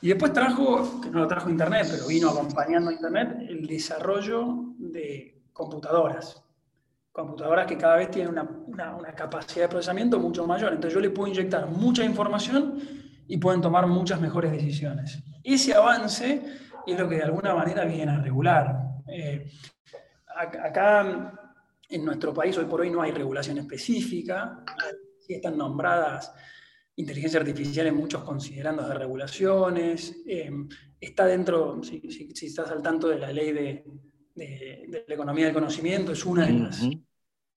Y 0.00 0.08
después 0.08 0.32
trajo, 0.32 1.00
que 1.02 1.10
no 1.10 1.20
lo 1.20 1.26
trajo 1.26 1.50
Internet, 1.50 1.88
pero 1.90 2.06
vino 2.06 2.30
acompañando 2.30 2.90
a 2.90 2.94
Internet, 2.94 3.36
el 3.48 3.66
desarrollo 3.66 4.74
de 4.78 5.42
computadoras. 5.52 6.43
Computadoras 7.14 7.68
que 7.68 7.78
cada 7.78 7.94
vez 7.94 8.10
tienen 8.10 8.32
una, 8.32 8.42
una 8.96 9.14
capacidad 9.14 9.66
de 9.66 9.68
procesamiento 9.68 10.18
mucho 10.18 10.48
mayor. 10.48 10.72
Entonces 10.72 10.94
yo 10.94 11.00
le 11.00 11.10
puedo 11.10 11.28
inyectar 11.28 11.68
mucha 11.68 12.04
información 12.04 12.80
y 13.28 13.36
pueden 13.36 13.60
tomar 13.60 13.86
muchas 13.86 14.20
mejores 14.20 14.50
decisiones. 14.50 15.22
Ese 15.44 15.74
avance 15.74 16.42
es 16.84 16.98
lo 16.98 17.08
que 17.08 17.16
de 17.16 17.22
alguna 17.22 17.54
manera 17.54 17.84
viene 17.84 18.10
a 18.10 18.18
regular. 18.18 18.76
Eh, 19.06 19.48
acá 20.36 21.32
en 21.88 22.04
nuestro 22.04 22.34
país 22.34 22.58
hoy 22.58 22.64
por 22.64 22.80
hoy 22.80 22.90
no 22.90 23.00
hay 23.00 23.12
regulación 23.12 23.58
específica, 23.58 24.64
sí 25.20 25.34
están 25.34 25.56
nombradas 25.56 26.32
inteligencia 26.96 27.40
artificial 27.40 27.86
en 27.86 27.96
muchos 27.96 28.22
considerandos 28.22 28.88
de 28.88 28.94
regulaciones, 28.94 30.16
eh, 30.26 30.50
está 31.00 31.26
dentro, 31.26 31.82
si, 31.82 32.02
estás 32.42 32.70
al 32.70 32.82
tanto 32.82 33.08
de 33.08 33.18
la 33.18 33.32
ley 33.32 33.52
de, 33.52 33.84
la 34.34 35.14
economía 35.14 35.46
del 35.46 35.54
conocimiento, 35.54 36.12
es 36.12 36.24
una 36.24 36.46
de, 36.46 36.52
las, 36.52 36.82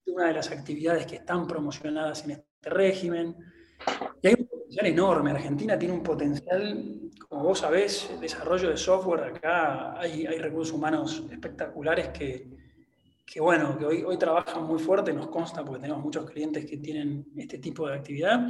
una 0.06 0.28
de 0.28 0.34
las 0.34 0.50
actividades 0.50 1.06
que 1.06 1.16
están 1.16 1.46
promocionadas 1.46 2.24
en 2.24 2.32
este 2.32 2.70
régimen. 2.70 3.36
Y 4.22 4.28
hay 4.28 4.34
un 4.38 4.46
potencial 4.46 4.86
enorme. 4.86 5.30
Argentina 5.30 5.78
tiene 5.78 5.94
un 5.94 6.02
potencial, 6.02 7.00
como 7.28 7.44
vos 7.44 7.60
sabés, 7.60 8.10
desarrollo 8.20 8.70
de 8.70 8.76
software. 8.76 9.24
Acá 9.24 9.98
hay, 9.98 10.26
hay 10.26 10.38
recursos 10.38 10.74
humanos 10.74 11.24
espectaculares 11.30 12.08
que, 12.08 12.57
que 13.30 13.40
bueno, 13.40 13.76
que 13.76 13.84
hoy, 13.84 14.02
hoy 14.02 14.16
trabajan 14.16 14.64
muy 14.64 14.78
fuerte, 14.78 15.12
nos 15.12 15.26
consta 15.26 15.62
porque 15.62 15.82
tenemos 15.82 16.02
muchos 16.02 16.24
clientes 16.24 16.64
que 16.64 16.78
tienen 16.78 17.26
este 17.36 17.58
tipo 17.58 17.86
de 17.86 17.94
actividad, 17.94 18.40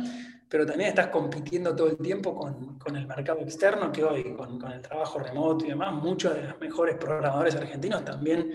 pero 0.48 0.64
también 0.64 0.90
estás 0.90 1.08
compitiendo 1.08 1.74
todo 1.74 1.88
el 1.88 1.96
tiempo 1.96 2.36
con, 2.36 2.78
con 2.78 2.94
el 2.94 3.04
mercado 3.04 3.40
externo, 3.40 3.90
que 3.90 4.04
hoy 4.04 4.36
con, 4.36 4.60
con, 4.60 4.70
el 4.70 4.80
trabajo 4.80 5.18
remoto 5.18 5.64
y 5.64 5.70
demás, 5.70 5.92
muchos 5.92 6.32
de 6.32 6.44
los 6.44 6.60
mejores 6.60 6.94
programadores 6.96 7.56
argentinos 7.56 8.04
también 8.04 8.52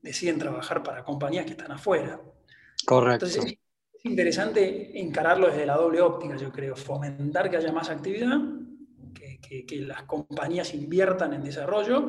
deciden 0.00 0.38
trabajar 0.38 0.82
para 0.82 1.04
compañías 1.04 1.44
que 1.44 1.50
están 1.50 1.72
afuera. 1.72 2.18
Correcto. 2.86 3.26
Entonces, 3.26 3.58
es 3.92 4.04
interesante 4.06 4.98
encararlo 4.98 5.48
desde 5.48 5.66
la 5.66 5.76
doble 5.76 6.00
óptica, 6.00 6.36
yo 6.36 6.50
creo, 6.50 6.76
fomentar 6.76 7.50
que 7.50 7.58
haya 7.58 7.72
más 7.72 7.90
actividad, 7.90 8.38
que, 9.12 9.38
que, 9.38 9.66
que 9.66 9.82
las 9.82 10.04
compañías 10.04 10.72
inviertan 10.72 11.34
en 11.34 11.44
desarrollo 11.44 12.08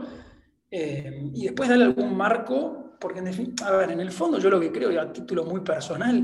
eh, 0.72 1.30
y 1.34 1.44
después 1.44 1.68
darle 1.68 1.84
algún 1.84 2.16
marco 2.16 2.89
porque 3.00 3.20
en, 3.20 3.56
a 3.64 3.72
ver, 3.72 3.92
en 3.92 4.00
el 4.00 4.12
fondo 4.12 4.40
yo 4.40 4.50
lo 4.50 4.60
que 4.60 4.72
creo, 4.72 4.92
y 4.92 4.98
a 4.98 5.12
título 5.12 5.46
muy 5.46 5.62
personal, 5.62 6.24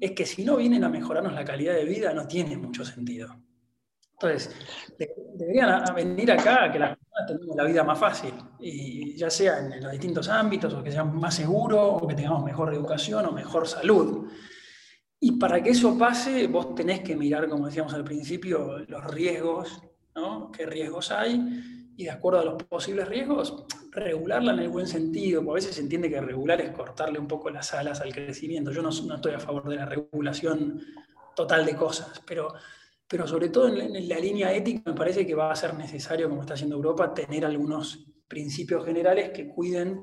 es 0.00 0.12
que 0.12 0.26
si 0.26 0.44
no 0.44 0.56
vienen 0.56 0.84
a 0.84 0.88
mejorarnos 0.88 1.32
la 1.32 1.44
calidad 1.44 1.74
de 1.74 1.84
vida, 1.84 2.12
no 2.12 2.26
tiene 2.26 2.56
mucho 2.56 2.84
sentido. 2.84 3.36
Entonces, 4.12 4.54
deberían 5.34 5.82
venir 5.94 6.32
acá 6.32 6.64
a 6.64 6.72
que 6.72 6.78
las 6.78 6.96
personas 6.96 7.26
tengamos 7.26 7.56
la 7.56 7.64
vida 7.64 7.84
más 7.84 7.98
fácil, 7.98 8.32
y 8.60 9.16
ya 9.16 9.28
sea 9.28 9.58
en 9.58 9.82
los 9.82 9.92
distintos 9.92 10.28
ámbitos, 10.28 10.72
o 10.72 10.82
que 10.82 10.92
sean 10.92 11.14
más 11.16 11.34
seguros, 11.34 12.02
o 12.02 12.06
que 12.06 12.14
tengamos 12.14 12.44
mejor 12.44 12.72
educación 12.72 13.26
o 13.26 13.32
mejor 13.32 13.66
salud. 13.66 14.28
Y 15.20 15.32
para 15.32 15.62
que 15.62 15.70
eso 15.70 15.96
pase, 15.98 16.46
vos 16.46 16.74
tenés 16.74 17.00
que 17.00 17.16
mirar, 17.16 17.48
como 17.48 17.66
decíamos 17.66 17.94
al 17.94 18.04
principio, 18.04 18.78
los 18.86 19.04
riesgos, 19.04 19.82
¿no? 20.14 20.50
¿Qué 20.52 20.66
riesgos 20.66 21.10
hay? 21.10 21.83
Y 21.96 22.04
de 22.04 22.10
acuerdo 22.10 22.40
a 22.40 22.44
los 22.44 22.62
posibles 22.64 23.08
riesgos, 23.08 23.64
regularla 23.92 24.52
en 24.52 24.60
el 24.60 24.68
buen 24.68 24.86
sentido, 24.86 25.40
porque 25.44 25.52
a 25.52 25.62
veces 25.62 25.76
se 25.76 25.82
entiende 25.82 26.10
que 26.10 26.20
regular 26.20 26.60
es 26.60 26.70
cortarle 26.70 27.18
un 27.18 27.28
poco 27.28 27.50
las 27.50 27.72
alas 27.74 28.00
al 28.00 28.12
crecimiento. 28.12 28.72
Yo 28.72 28.82
no, 28.82 28.88
estoy 28.88 29.34
a 29.34 29.40
favor 29.40 29.68
de 29.68 29.76
la 29.76 29.86
regulación 29.86 30.80
total 31.36 31.64
de 31.64 31.76
cosas, 31.76 32.22
pero, 32.26 32.54
pero 33.08 33.26
sobre 33.26 33.48
todo 33.48 33.68
en, 33.68 34.08
la 34.08 34.18
línea 34.18 34.52
ética 34.52 34.90
me 34.90 34.96
parece 34.96 35.26
que 35.26 35.34
va 35.34 35.52
a 35.52 35.56
ser 35.56 35.74
necesario, 35.74 36.28
como 36.28 36.42
está 36.42 36.54
haciendo 36.54 36.76
Europa, 36.76 37.14
tener 37.14 37.44
algunos 37.44 38.04
principios 38.26 38.84
generales 38.84 39.30
que 39.30 39.48
cuiden 39.48 40.00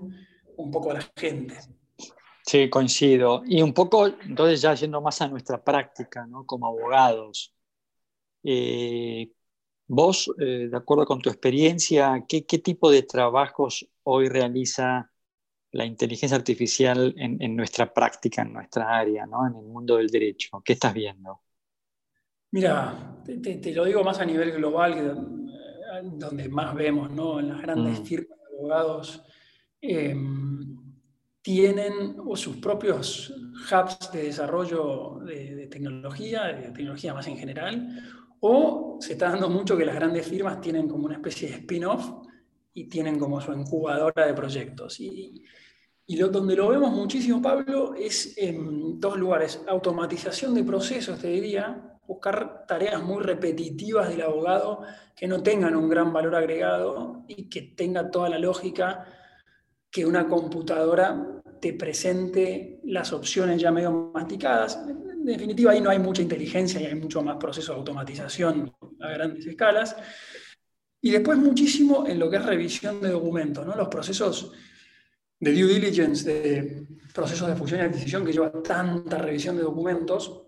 un 0.56 0.72
poco 0.72 0.92
a 0.92 0.96
la 0.96 1.12
gente. 1.16 1.58
Sí, 2.46 2.70
coincido. 2.70 3.44
Y 3.46 3.62
un 3.62 3.74
poco, 3.74 4.08
entonces 4.08 4.62
ya 4.62 4.74
yendo 4.74 5.02
más 5.02 5.22
a 5.22 5.28
nuestra 5.28 5.64
práctica, 5.64 6.26
¿no? 6.26 6.46
Como 6.46 6.68
abogados, 6.68 7.54
eh, 8.44 9.30
Vos, 9.94 10.34
eh, 10.40 10.70
de 10.72 10.78
acuerdo 10.78 11.06
con 11.06 11.20
tu 11.20 11.30
experiencia, 11.30 12.24
¿qué, 12.26 12.44
tipo 12.44 12.90
de 12.90 13.04
trabajos 13.04 13.86
hoy 14.04 14.30
realiza 14.30 15.12
la 15.74 15.84
inteligencia 15.84 16.38
artificial 16.38 17.14
en, 17.18 17.54
nuestra 17.58 17.94
práctica, 17.94 18.42
en 18.42 18.54
nuestra 18.54 18.98
área, 18.98 19.26
¿no? 19.26 19.46
en 19.46 19.54
el 19.54 19.66
mundo 19.66 19.98
del 19.98 20.08
derecho? 20.08 20.62
¿Qué 20.64 20.74
estás 20.74 20.94
viendo? 20.94 21.42
Mira, 22.52 23.22
te, 23.26 23.74
lo 23.74 23.84
digo 23.84 24.02
más 24.02 24.18
a 24.20 24.26
nivel 24.26 24.54
global, 24.54 24.94
eh, 24.98 26.10
donde 26.14 26.48
más 26.48 26.74
vemos, 26.74 27.12
¿no? 27.12 27.42
En 27.42 27.50
las 27.50 27.62
grandes 27.62 28.00
mm. 28.00 28.06
firmas 28.06 28.40
de 28.40 28.58
abogados 28.58 29.24
em, 29.82 30.78
tienen 31.42 32.16
sus 32.36 32.56
propios 32.58 33.34
hubs 33.70 34.10
de 34.14 34.24
desarrollo 34.24 35.20
de, 35.26 35.54
de, 35.54 35.68
tecnología, 35.68 36.44
de 36.46 36.72
tecnología 36.72 37.14
más 37.14 37.28
en 37.28 37.36
general, 37.36 38.21
o 38.42 38.98
se 39.00 39.14
está 39.14 39.30
dando 39.30 39.50
mucho 39.50 39.78
que 39.78 39.86
las 39.86 39.96
grandes 39.96 40.28
firmas 40.28 40.60
tienen 40.62 40.88
como 40.88 41.06
una 41.06 41.16
especie 41.16 41.50
de 41.50 41.56
spin-off 41.56 42.28
y 42.74 42.88
tienen 42.88 43.18
como 43.20 43.40
su 43.40 43.54
incubadora 43.54 44.26
de 44.26 44.34
proyectos. 44.34 45.00
Y, 45.00 45.44
lo, 46.08 46.28
donde 46.28 46.56
lo 46.56 46.70
vemos 46.70 46.92
muchísimo, 46.92 47.42
Pablo, 47.42 47.94
es 47.96 48.38
en 48.38 49.00
dos 49.00 49.18
lugares. 49.18 49.62
Automatización 49.68 50.54
de 50.56 50.64
procesos, 50.64 51.20
te 51.20 51.28
diría, 51.28 52.00
buscar 52.06 52.66
tareas 52.68 53.02
muy 53.02 53.24
repetitivas 53.24 54.10
del 54.10 54.24
abogado 54.24 54.82
que 55.16 55.28
no 55.28 55.42
tengan 55.42 55.76
un 55.76 55.88
gran 55.88 56.12
valor 56.12 56.36
agregado 56.36 57.24
y 57.28 57.48
que 57.48 57.62
tenga 57.62 58.10
toda 58.10 58.28
la 58.28 58.40
lógica 58.40 59.06
que 59.92 60.06
una 60.06 60.28
computadora 60.28 61.42
te 61.60 61.74
presente 61.74 62.80
las 62.86 63.14
opciones 63.14 63.62
ya 63.62 63.72
medio 63.72 64.12
masticadas 64.14 64.80
en 65.22 65.26
definitiva 65.26 65.72
ahí 65.72 65.82
no 65.82 65.92
hay 65.92 66.00
mucha 66.00 66.24
inteligencia 66.24 66.82
y 66.82 66.86
hay 66.86 66.96
mucho 66.96 67.22
más 67.22 67.38
proceso 67.38 67.74
de 67.74 67.80
automatización 67.80 68.74
a 69.00 69.10
grandes 69.10 69.46
escalas. 69.46 69.96
Y 71.00 71.12
después 71.12 71.38
muchísimo 71.38 72.08
en 72.08 72.18
lo 72.18 72.30
que 72.30 72.38
es 72.38 72.46
revisión 72.46 73.02
de 73.02 73.10
documentos, 73.10 73.66
¿no? 73.66 73.76
los 73.76 73.88
procesos 73.88 74.52
de 75.40 75.54
due 75.54 75.74
diligence, 75.74 76.28
de 76.28 76.88
procesos 77.14 77.48
de 77.48 77.56
fusión 77.56 77.82
y 77.82 77.84
adquisición 77.84 78.26
que 78.26 78.34
lleva 78.34 78.52
tanta 78.64 79.20
revisión 79.20 79.58
de 79.58 79.64
documentos. 79.64 80.42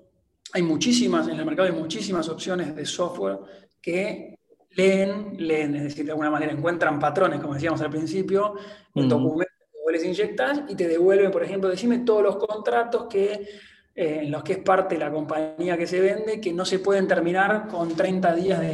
Hay 0.53 0.63
muchísimas, 0.63 1.27
en 1.27 1.39
el 1.39 1.45
mercado 1.45 1.67
hay 1.67 1.79
muchísimas 1.79 2.29
opciones 2.29 2.75
de 2.75 2.85
software 2.85 3.39
que 3.79 4.32
leen, 4.75 5.35
leen, 5.37 5.75
es 5.75 5.83
decir, 5.83 6.05
de 6.05 6.11
alguna 6.11 6.29
manera 6.29 6.51
encuentran 6.51 6.99
patrones, 6.99 7.39
como 7.39 7.53
decíamos 7.53 7.81
al 7.81 7.89
principio, 7.89 8.55
en 8.95 9.07
documentos 9.07 9.53
que 9.71 9.79
vos 9.83 9.91
les 9.91 10.05
inyectas 10.05 10.61
y 10.67 10.75
te 10.75 10.87
devuelven, 10.87 11.31
por 11.31 11.43
ejemplo, 11.43 11.69
decime 11.69 11.99
todos 11.99 12.23
los 12.23 12.37
contratos 12.37 13.05
que 13.09 13.47
eh, 13.95 14.21
en 14.23 14.31
los 14.31 14.43
que 14.43 14.53
es 14.53 14.59
parte 14.59 14.95
de 14.95 14.99
la 14.99 15.11
compañía 15.11 15.77
que 15.77 15.85
se 15.85 15.99
vende, 15.99 16.41
que 16.41 16.51
no 16.51 16.65
se 16.65 16.79
pueden 16.79 17.07
terminar 17.07 17.67
con 17.67 17.95
30 17.95 18.35
días 18.35 18.59
de, 18.59 18.67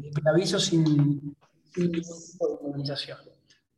de, 0.00 0.10
preaviso 0.14 0.58
sin, 0.58 0.84
sin, 1.74 1.90
ningún 1.90 2.02
tipo 2.32 2.48
de 2.48 2.54
organización. 2.68 3.18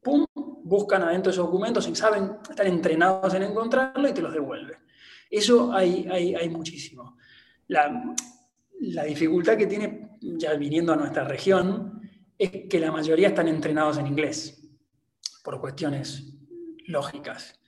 Pum, 0.03 0.27
buscan 0.35 1.03
adentro 1.03 1.33
esos 1.33 1.47
documentos 1.47 1.89
y 1.89 1.95
saben, 1.95 2.37
están 2.49 2.67
entrenados 2.67 3.33
en 3.35 3.45
encontrarlo 3.45 4.09
y 4.09 4.13
te 4.13 4.21
los 4.21 4.33
devuelven. 4.33 4.77
Eso 5.31 5.73
hay, 5.73 6.07
hay, 6.11 6.35
hay 6.35 6.49
muchísimo. 6.51 7.17
La, 7.69 8.15
la 8.81 9.05
dificultad 9.05 9.57
que 9.57 9.67
tiene, 9.67 10.11
ya 10.21 10.55
viniendo 10.55 10.93
a 10.93 10.97
nuestra 10.97 11.25
región, 11.25 12.01
es 12.39 12.51
que 12.69 12.79
la 12.79 12.93
mayoría 12.93 13.29
están 13.29 13.49
entrenados 13.49 13.99
en 13.99 14.07
inglés, 14.07 14.63
por 15.43 15.61
cuestiones 15.61 16.35
lógicas. 16.87 17.59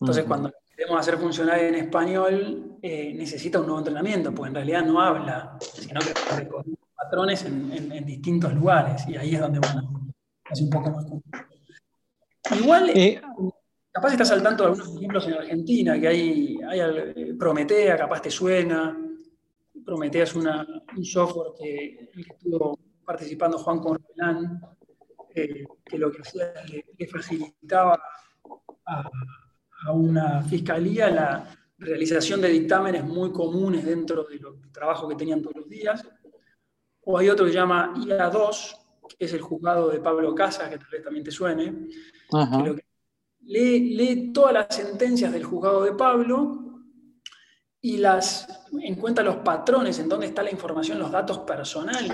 Entonces, 0.00 0.24
cuando 0.24 0.52
queremos 0.76 1.00
hacer 1.00 1.18
funcionar 1.18 1.58
en 1.58 1.74
español, 1.74 2.76
eh, 2.82 3.12
necesita 3.14 3.58
un 3.58 3.66
nuevo 3.66 3.80
entrenamiento, 3.80 4.32
porque 4.34 4.48
en 4.48 4.54
realidad 4.54 4.84
no 4.84 5.00
habla, 5.00 5.56
sino 5.60 6.00
que 6.00 6.36
reconoce 6.36 6.70
patrones 6.94 7.44
en, 7.44 8.04
distintos 8.04 8.52
lugares, 8.52 9.08
y 9.08 9.16
ahí 9.16 9.34
es 9.34 9.40
donde, 9.40 9.60
bueno, 9.60 10.12
es 10.50 10.60
un 10.60 10.70
poco 10.70 10.90
más 10.90 11.04
complicado. 11.06 11.48
Igual, 12.60 12.90
eh, 12.90 13.20
capaz 13.90 14.12
estás 14.12 14.30
al 14.30 14.42
tanto 14.42 14.64
de 14.64 14.70
algunos 14.70 14.96
ejemplos 14.96 15.26
en 15.26 15.34
Argentina, 15.34 16.00
que 16.00 16.08
hay, 16.08 16.58
hay 16.68 17.34
Prometea, 17.34 17.96
capaz 17.96 18.22
te 18.22 18.30
suena. 18.30 19.07
Prometea 19.88 20.24
es 20.24 20.34
una, 20.34 20.66
un 20.96 21.04
software 21.04 21.52
que, 21.58 22.10
estuvo 22.14 22.78
participando 23.04 23.58
Juan 23.58 23.80
Correlán, 23.80 24.60
eh, 25.34 25.64
que 25.84 25.98
lo 25.98 26.12
que 26.12 26.20
hacía 26.20 26.52
le, 26.66 26.84
le 26.98 27.06
facilitaba 27.06 27.98
a 28.84 29.10
a 29.84 29.92
una 29.92 30.42
fiscalía 30.42 31.10
la 31.10 31.56
realización 31.78 32.40
de 32.40 32.48
dictámenes 32.48 33.04
muy 33.04 33.30
comunes 33.32 33.84
dentro 33.84 34.24
del 34.24 34.40
trabajo 34.72 35.08
que 35.08 35.14
tenían 35.14 35.42
todos 35.42 35.56
los 35.56 35.68
días. 35.68 36.04
O 37.02 37.16
hay 37.16 37.28
otro 37.28 37.46
que 37.46 37.52
se 37.52 37.58
llama 37.58 37.94
IA2, 37.96 38.76
que 39.16 39.24
es 39.24 39.32
el 39.32 39.40
juzgado 39.40 39.88
de 39.88 40.00
Pablo 40.00 40.34
Casas, 40.34 40.68
que 40.68 40.78
tal 40.78 40.88
vez 40.90 41.02
también 41.02 41.24
te 41.24 41.30
suene, 41.30 41.88
que, 42.30 42.84
lee, 43.42 43.94
lee, 43.96 44.32
todas 44.32 44.52
las 44.52 44.66
sentencias 44.74 45.32
del 45.32 45.44
juzgado 45.44 45.84
de 45.84 45.92
Pablo 45.92 46.67
y 47.80 47.98
las 47.98 48.48
encuentra 48.82 49.24
los 49.24 49.36
patrones 49.36 49.98
en 49.98 50.08
dónde 50.08 50.26
está 50.26 50.42
la 50.42 50.50
información, 50.50 50.98
los 50.98 51.10
datos 51.10 51.38
personales 51.38 52.12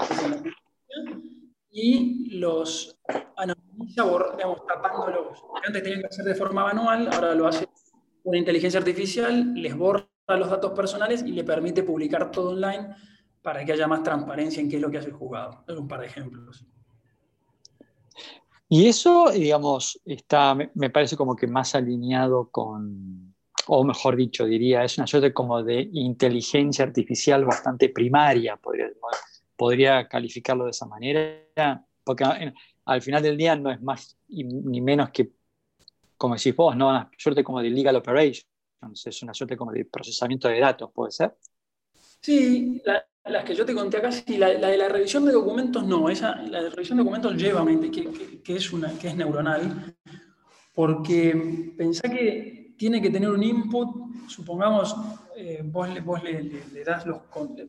y 1.70 2.36
los 2.38 2.96
anonimiza, 3.36 4.04
digamos, 4.36 4.66
tapándolos. 4.66 5.42
Antes 5.66 5.82
tenían 5.82 6.00
que 6.00 6.06
hacer 6.06 6.24
de 6.24 6.34
forma 6.34 6.64
manual, 6.64 7.08
ahora 7.12 7.34
lo 7.34 7.48
hace 7.48 7.68
una 8.24 8.38
inteligencia 8.38 8.78
artificial, 8.78 9.54
les 9.54 9.76
borra 9.76 10.06
los 10.28 10.50
datos 10.50 10.72
personales 10.72 11.22
y 11.22 11.32
le 11.32 11.44
permite 11.44 11.82
publicar 11.82 12.30
todo 12.30 12.50
online 12.50 12.94
para 13.42 13.64
que 13.64 13.72
haya 13.72 13.86
más 13.86 14.02
transparencia 14.02 14.60
en 14.60 14.68
qué 14.68 14.76
es 14.76 14.82
lo 14.82 14.90
que 14.90 14.98
hace 14.98 15.08
el 15.08 15.14
juzgado. 15.14 15.64
Es 15.66 15.76
un 15.76 15.88
par 15.88 16.00
de 16.00 16.06
ejemplos. 16.06 16.64
Y 18.68 18.86
eso, 18.86 19.30
digamos, 19.30 20.00
está, 20.04 20.56
me 20.74 20.90
parece 20.90 21.16
como 21.16 21.36
que 21.36 21.46
más 21.46 21.74
alineado 21.74 22.48
con, 22.50 23.33
o 23.66 23.84
mejor 23.84 24.16
dicho, 24.16 24.44
diría, 24.44 24.84
es 24.84 24.98
una 24.98 25.06
suerte 25.06 25.32
como 25.32 25.62
de 25.62 25.88
inteligencia 25.92 26.84
artificial 26.84 27.44
bastante 27.44 27.88
primaria, 27.88 28.56
podría, 28.56 28.90
podría 29.56 30.08
calificarlo 30.08 30.64
de 30.64 30.70
esa 30.70 30.86
manera, 30.86 31.84
porque 32.02 32.24
al 32.84 33.02
final 33.02 33.22
del 33.22 33.36
día 33.36 33.56
no 33.56 33.70
es 33.70 33.80
más 33.80 34.18
ni 34.28 34.80
menos 34.80 35.10
que, 35.10 35.30
como 36.16 36.34
decís 36.34 36.54
vos, 36.54 36.76
¿no? 36.76 36.88
una 36.88 37.10
suerte 37.16 37.42
como 37.42 37.60
de 37.60 37.70
legal 37.70 37.96
operations, 37.96 38.46
es 39.04 39.22
una 39.22 39.32
suerte 39.32 39.56
como 39.56 39.72
de 39.72 39.84
procesamiento 39.86 40.48
de 40.48 40.60
datos, 40.60 40.90
¿puede 40.92 41.10
ser? 41.10 41.34
Sí, 42.20 42.82
las 43.24 43.44
que 43.44 43.54
yo 43.54 43.64
te 43.64 43.74
conté 43.74 43.98
acá, 43.98 44.12
sí, 44.12 44.36
la, 44.36 44.48
de 44.48 44.76
la 44.76 44.88
revisión 44.88 45.24
de 45.24 45.32
documentos 45.32 45.86
no, 45.86 46.08
esa, 46.08 46.36
la 46.42 46.62
de 46.62 46.70
revisión 46.70 46.98
de 46.98 47.04
documentos 47.04 47.34
lleva 47.36 47.64
que, 47.66 48.42
que, 48.42 48.56
es, 48.56 48.72
una, 48.72 48.98
que 48.98 49.08
es 49.08 49.16
neuronal, 49.16 49.94
porque 50.74 51.72
pensá 51.76 52.08
que 52.08 52.63
tiene 52.76 53.00
que 53.00 53.10
tener 53.10 53.30
un 53.30 53.42
input, 53.42 53.88
supongamos, 54.28 54.96
eh, 55.36 55.62
vos, 55.64 55.88
vos 56.04 56.22
le, 56.22 56.84
das 56.84 57.06
los, 57.06 57.18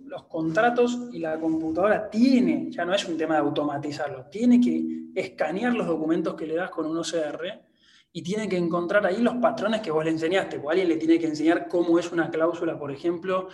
los, 0.05 0.23
contratos 0.23 1.09
y 1.11 1.19
la 1.19 1.39
computadora 1.39 2.09
tiene, 2.09 2.71
ya 2.71 2.85
no 2.85 2.93
es 2.93 3.05
un 3.07 3.17
tema 3.17 3.35
de 3.35 3.41
automatizarlo, 3.41 4.25
tiene 4.25 4.59
que 4.59 5.11
escanear 5.15 5.73
los 5.73 5.87
documentos 5.87 6.35
que 6.35 6.47
le 6.47 6.55
das 6.55 6.69
con 6.69 6.85
un 6.85 6.97
OCR 6.97 7.65
y 8.11 8.23
tiene 8.23 8.47
que 8.47 8.57
encontrar 8.57 9.05
ahí 9.05 9.21
los 9.21 9.35
patrones 9.35 9.81
que 9.81 9.91
vos 9.91 10.05
le 10.05 10.11
enseñaste, 10.11 10.57
o 10.57 10.69
alguien 10.69 10.89
le 10.89 10.97
tiene 10.97 11.19
que 11.19 11.27
enseñar 11.27 11.67
cómo 11.67 11.99
es 11.99 12.11
una 12.11 12.29
cláusula, 12.29 12.79
por 12.79 12.91
ejemplo, 12.91 13.49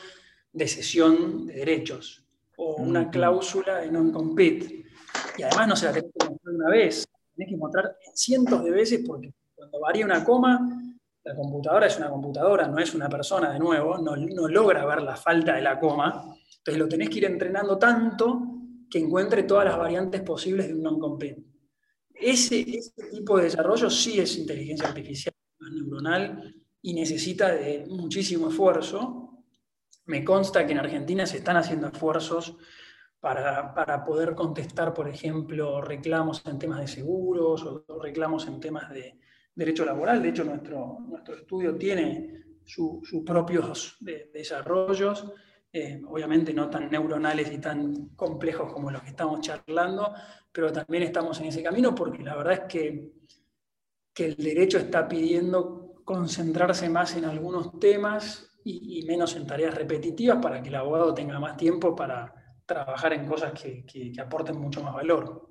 de 0.53 0.67
cesión 0.67 1.47
de 1.47 1.55
derechos, 1.55 2.23
o 2.57 2.75
una 2.75 3.09
cláusula 3.09 3.77
de 3.77 3.91
non-compete. 3.91 4.85
Y 5.37 5.43
además 5.43 5.67
no 5.67 5.75
se 5.75 5.85
la 5.85 5.93
tenés 5.93 6.11
que 6.13 6.29
mostrar 6.29 6.55
una 6.55 6.69
vez, 6.69 7.07
tenés 7.35 7.49
que 7.49 7.57
mostrar 7.57 7.97
cientos 8.13 8.63
de 8.63 8.71
veces 8.71 9.03
porque 9.05 9.33
cuando 9.55 9.79
varía 9.79 10.05
una 10.05 10.23
coma, 10.23 10.90
la 11.23 11.35
computadora 11.35 11.87
es 11.87 11.97
una 11.97 12.09
computadora, 12.09 12.67
no 12.67 12.79
es 12.79 12.93
una 12.93 13.07
persona 13.07 13.53
de 13.53 13.59
nuevo, 13.59 13.97
no, 13.97 14.15
logra 14.15 14.85
ver 14.85 15.01
la 15.01 15.15
falta 15.15 15.55
de 15.55 15.61
la 15.61 15.79
coma. 15.79 16.35
Entonces 16.57 16.79
lo 16.79 16.87
tenés 16.87 17.09
que 17.09 17.19
ir 17.19 17.25
entrenando 17.25 17.77
tanto 17.77 18.41
que 18.89 18.99
encuentre 18.99 19.43
todas 19.43 19.65
las 19.65 19.77
variantes 19.77 20.21
posibles 20.21 20.67
de 20.67 20.73
un 20.73 20.81
non-compete. 20.81 21.43
Ese, 22.13 22.65
tipo 23.11 23.37
de 23.37 23.45
desarrollo 23.45 23.89
sí 23.89 24.19
es 24.19 24.37
inteligencia 24.37 24.87
artificial, 24.87 25.33
neuronal 25.73 26.55
y 26.81 26.93
necesita 26.93 27.51
de 27.51 27.85
muchísimo 27.87 28.49
esfuerzo. 28.49 29.43
Me 30.05 30.23
consta 30.23 30.65
que 30.65 30.73
en 30.73 30.79
Argentina 30.79 31.25
se 31.25 31.37
están 31.37 31.57
haciendo 31.57 31.87
esfuerzos 31.87 32.57
para, 33.19 33.73
para, 33.73 34.03
poder 34.03 34.33
contestar, 34.33 34.93
por 34.93 35.07
ejemplo, 35.07 35.81
reclamos 35.81 36.43
en 36.45 36.57
temas 36.57 36.81
de 36.81 36.87
seguros 36.87 37.63
o 37.63 38.01
reclamos 38.01 38.47
en 38.47 38.59
temas 38.59 38.89
de, 38.89 39.19
derecho 39.55 39.85
laboral. 39.85 40.21
De 40.21 40.29
hecho, 40.29 40.43
nuestro, 40.43 40.99
nuestro 41.07 41.35
estudio 41.35 41.75
tiene 41.75 42.41
sus 42.63 43.23
propios 43.25 43.97
desarrollos, 44.33 45.31
eh, 45.73 46.01
obviamente 46.07 46.53
no 46.53 46.69
tan 46.69 46.89
neuronales 46.89 47.51
y 47.51 47.57
tan 47.59 48.09
complejos 48.09 48.71
como 48.73 48.91
los 48.91 49.01
que 49.01 49.09
estamos 49.09 49.41
charlando, 49.41 50.13
pero 50.51 50.71
también 50.71 51.03
estamos 51.03 51.39
en 51.39 51.47
ese 51.47 51.63
camino 51.63 51.95
porque 51.95 52.23
la 52.23 52.35
verdad 52.35 52.53
es 52.53 52.59
que, 52.61 53.11
que 54.13 54.25
el 54.25 54.35
derecho 54.35 54.77
está 54.77 55.07
pidiendo 55.07 56.01
concentrarse 56.03 56.89
más 56.89 57.15
en 57.15 57.25
algunos 57.25 57.79
temas 57.79 58.47
y, 58.63 59.03
menos 59.07 59.35
en 59.35 59.47
tareas 59.47 59.73
repetitivas 59.73 60.37
para 60.41 60.61
que 60.61 60.69
el 60.69 60.75
abogado 60.75 61.13
tenga 61.13 61.39
más 61.39 61.57
tiempo 61.57 61.95
para 61.95 62.33
trabajar 62.65 63.13
en 63.13 63.25
cosas 63.25 63.53
que, 63.59 63.85
que, 63.85 64.11
que 64.11 64.21
aporten 64.21 64.57
mucho 64.59 64.83
más 64.83 64.93
valor. 64.93 65.50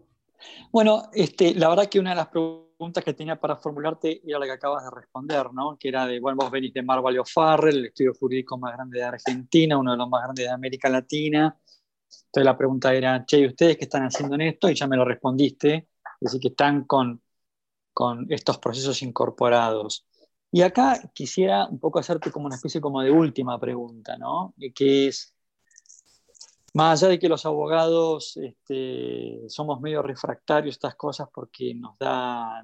Bueno, 0.73 1.11
este, 1.13 1.55
la 1.55 1.69
verdad 1.69 1.87
que 1.87 2.01
una 2.01 2.11
de 2.11 2.17
las 2.17 2.29
preguntas 2.29 2.71
pregunta 2.81 3.03
que 3.03 3.13
tenía 3.13 3.39
para 3.39 3.57
formularte 3.57 4.23
era 4.27 4.39
la 4.39 4.47
que 4.47 4.53
acabas 4.53 4.83
de 4.85 4.91
responder, 4.91 5.53
¿no? 5.53 5.77
Que 5.79 5.89
era 5.89 6.07
de, 6.07 6.19
bueno, 6.19 6.39
vos 6.41 6.51
venís 6.51 6.73
de 6.73 6.83
Marvalio 6.83 7.27
Farrell, 7.27 7.77
el 7.77 7.87
estudio 7.87 8.15
jurídico 8.19 8.57
más 8.57 8.73
grande 8.73 9.01
de 9.01 9.05
Argentina, 9.05 9.77
uno 9.77 9.91
de 9.91 9.99
los 9.99 10.09
más 10.09 10.23
grandes 10.23 10.47
de 10.47 10.51
América 10.51 10.89
Latina. 10.89 11.55
Entonces 12.09 12.45
la 12.45 12.57
pregunta 12.57 12.95
era, 12.95 13.23
che, 13.27 13.47
¿ustedes 13.47 13.77
qué 13.77 13.85
están 13.85 14.05
haciendo 14.05 14.35
en 14.37 14.41
esto? 14.41 14.71
Y 14.71 14.75
ya 14.75 14.87
me 14.87 14.97
lo 14.97 15.05
respondiste, 15.05 15.89
es 16.03 16.21
decir, 16.21 16.41
que 16.41 16.49
están 16.49 16.85
con, 16.85 17.23
con 17.93 18.27
estos 18.33 18.57
procesos 18.57 19.03
incorporados. 19.03 20.07
Y 20.51 20.63
acá 20.63 21.03
quisiera 21.13 21.67
un 21.67 21.79
poco 21.81 21.99
hacerte 21.99 22.31
como 22.31 22.47
una 22.47 22.57
especie 22.57 22.81
como 22.81 23.03
de 23.03 23.11
última 23.11 23.61
pregunta, 23.61 24.17
¿no? 24.17 24.55
Que 24.75 25.09
es, 25.09 25.35
más 26.75 27.03
allá 27.03 27.11
de 27.11 27.19
que 27.19 27.29
los 27.29 27.45
abogados 27.47 28.37
este, 28.37 29.41
somos 29.49 29.81
medio 29.81 30.03
refractarios 30.03 30.75
a 30.75 30.77
estas 30.77 30.95
cosas 30.95 31.29
porque 31.33 31.75
nos 31.75 31.99
da, 31.99 32.63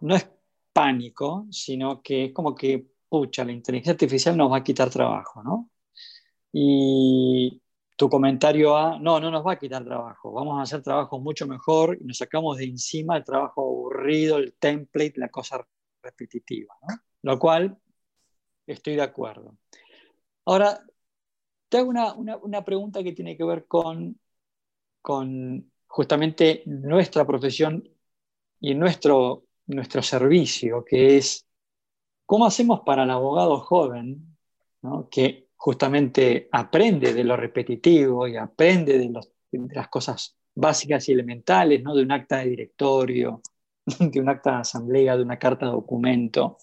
no 0.00 0.14
es 0.14 0.28
pánico, 0.72 1.46
sino 1.50 2.02
que 2.02 2.26
es 2.26 2.32
como 2.32 2.54
que, 2.54 2.86
pucha, 3.08 3.44
la 3.44 3.52
inteligencia 3.52 3.92
artificial 3.92 4.36
nos 4.36 4.52
va 4.52 4.58
a 4.58 4.64
quitar 4.64 4.90
trabajo, 4.90 5.42
¿no? 5.42 5.70
Y 6.52 7.62
tu 7.96 8.10
comentario 8.10 8.76
a, 8.76 8.98
no, 8.98 9.18
no 9.18 9.30
nos 9.30 9.46
va 9.46 9.52
a 9.52 9.58
quitar 9.58 9.84
trabajo, 9.84 10.32
vamos 10.32 10.58
a 10.58 10.62
hacer 10.62 10.82
trabajo 10.82 11.18
mucho 11.18 11.46
mejor 11.46 11.96
y 11.98 12.04
nos 12.04 12.18
sacamos 12.18 12.58
de 12.58 12.64
encima 12.64 13.16
el 13.16 13.24
trabajo 13.24 13.62
aburrido, 13.62 14.36
el 14.36 14.54
template, 14.54 15.14
la 15.16 15.30
cosa 15.30 15.66
repetitiva. 16.02 16.74
Lo 17.22 17.38
cual 17.38 17.78
estoy 18.66 18.96
de 18.96 19.02
acuerdo. 19.02 19.56
Ahora, 20.44 20.84
te 21.68 21.78
hago 21.78 21.90
una, 21.90 22.64
pregunta 22.64 23.02
que 23.02 23.12
tiene 23.12 23.36
que 23.36 23.44
ver 23.44 23.66
con, 23.66 24.18
con 25.02 25.70
justamente 25.86 26.62
nuestra 26.66 27.26
profesión 27.26 27.88
y 28.60 28.74
nuestro, 28.74 29.44
nuestro 29.66 30.02
servicio, 30.02 30.84
que 30.84 31.16
es 31.16 31.46
cómo 32.24 32.46
hacemos 32.46 32.80
para 32.80 33.04
el 33.04 33.10
abogado 33.10 33.60
joven, 33.60 34.36
que 35.10 35.48
justamente 35.56 36.48
aprende 36.52 37.12
de 37.12 37.24
lo 37.24 37.36
repetitivo 37.36 38.28
y 38.28 38.36
aprende 38.36 38.98
de, 38.98 39.20
las 39.74 39.88
cosas 39.88 40.36
básicas 40.54 41.08
y 41.08 41.12
elementales, 41.12 41.82
¿no? 41.82 41.94
de 41.94 42.02
un 42.02 42.12
acta 42.12 42.38
de 42.38 42.50
directorio, 42.50 43.42
de 43.98 44.20
un 44.20 44.28
acta 44.28 44.52
de 44.52 44.56
asamblea, 44.58 45.16
de 45.16 45.22
una 45.22 45.38
carta 45.38 45.66
de 45.66 45.72
documento, 45.72 46.58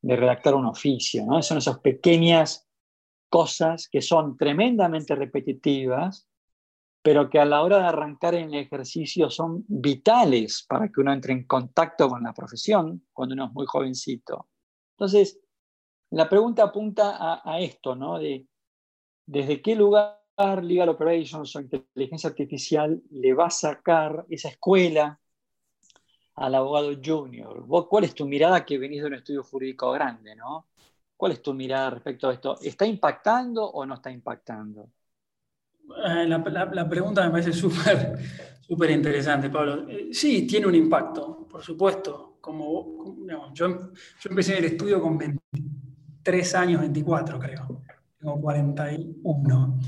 de 0.00 0.16
redactar 0.16 0.54
un 0.54 0.66
oficio. 0.66 1.24
¿no? 1.26 1.42
Son 1.42 1.58
esas 1.58 1.78
pequeñas 1.80 2.65
cosas 3.28 3.88
que 3.88 4.00
son 4.00 4.36
tremendamente 4.36 5.14
repetitivas, 5.14 6.28
pero 7.02 7.30
que 7.30 7.38
a 7.38 7.44
la 7.44 7.62
hora 7.62 7.78
de 7.78 7.84
arrancar 7.84 8.34
en 8.34 8.52
el 8.52 8.60
ejercicio 8.60 9.30
son 9.30 9.64
vitales 9.68 10.64
para 10.68 10.88
que 10.88 11.00
uno 11.00 11.12
entre 11.12 11.32
en 11.32 11.44
contacto 11.44 12.08
con 12.08 12.22
la 12.22 12.32
profesión 12.32 13.06
cuando 13.12 13.34
uno 13.34 13.46
es 13.46 13.52
muy 13.52 13.66
jovencito. 13.66 14.48
Entonces, 14.92 15.38
la 16.10 16.28
pregunta 16.28 16.64
apunta 16.64 17.42
a, 17.44 17.60
esto, 17.60 17.94
¿no? 17.94 18.18
De 18.18 18.46
desde 19.26 19.60
qué 19.60 19.74
lugar 19.74 20.18
Legal 20.62 20.88
Operations 20.88 21.54
o 21.56 21.60
inteligencia 21.60 22.30
artificial 22.30 23.02
le 23.10 23.34
va 23.34 23.46
a 23.46 23.50
sacar 23.50 24.24
esa 24.28 24.48
escuela 24.48 25.20
al 26.34 26.54
abogado 26.54 26.92
junior. 27.04 27.66
¿Cuál 27.88 28.04
es 28.04 28.14
tu 28.14 28.26
mirada 28.26 28.64
que 28.64 28.78
venís 28.78 29.00
de 29.00 29.08
un 29.08 29.14
estudio 29.14 29.42
jurídico 29.42 29.90
grande, 29.92 30.36
¿no? 30.36 30.66
¿Cuál 31.16 31.32
es 31.32 31.42
tu 31.42 31.54
mirada 31.54 31.90
respecto 31.90 32.28
a 32.28 32.34
esto? 32.34 32.58
¿Está 32.60 32.86
impactando 32.86 33.64
o 33.64 33.86
no 33.86 33.94
está 33.94 34.10
impactando? 34.10 34.90
Eh, 36.06 36.26
la, 36.26 36.88
pregunta 36.88 37.24
me 37.24 37.30
parece 37.30 37.52
súper 37.54 38.18
súper 38.66 38.90
interesante, 38.90 39.48
Pablo. 39.48 39.88
Eh, 39.88 40.08
sí, 40.12 40.46
tiene 40.46 40.66
un 40.66 40.74
impacto, 40.74 41.46
por 41.48 41.62
supuesto. 41.62 42.38
Como, 42.40 43.16
yo, 43.52 43.52
yo, 43.52 43.90
empecé 44.28 44.58
el 44.58 44.66
estudio 44.66 45.00
con 45.00 45.18
23 45.18 46.54
años, 46.54 46.80
24 46.80 47.38
creo. 47.38 47.82
Tengo 48.18 48.40
41 48.40 49.80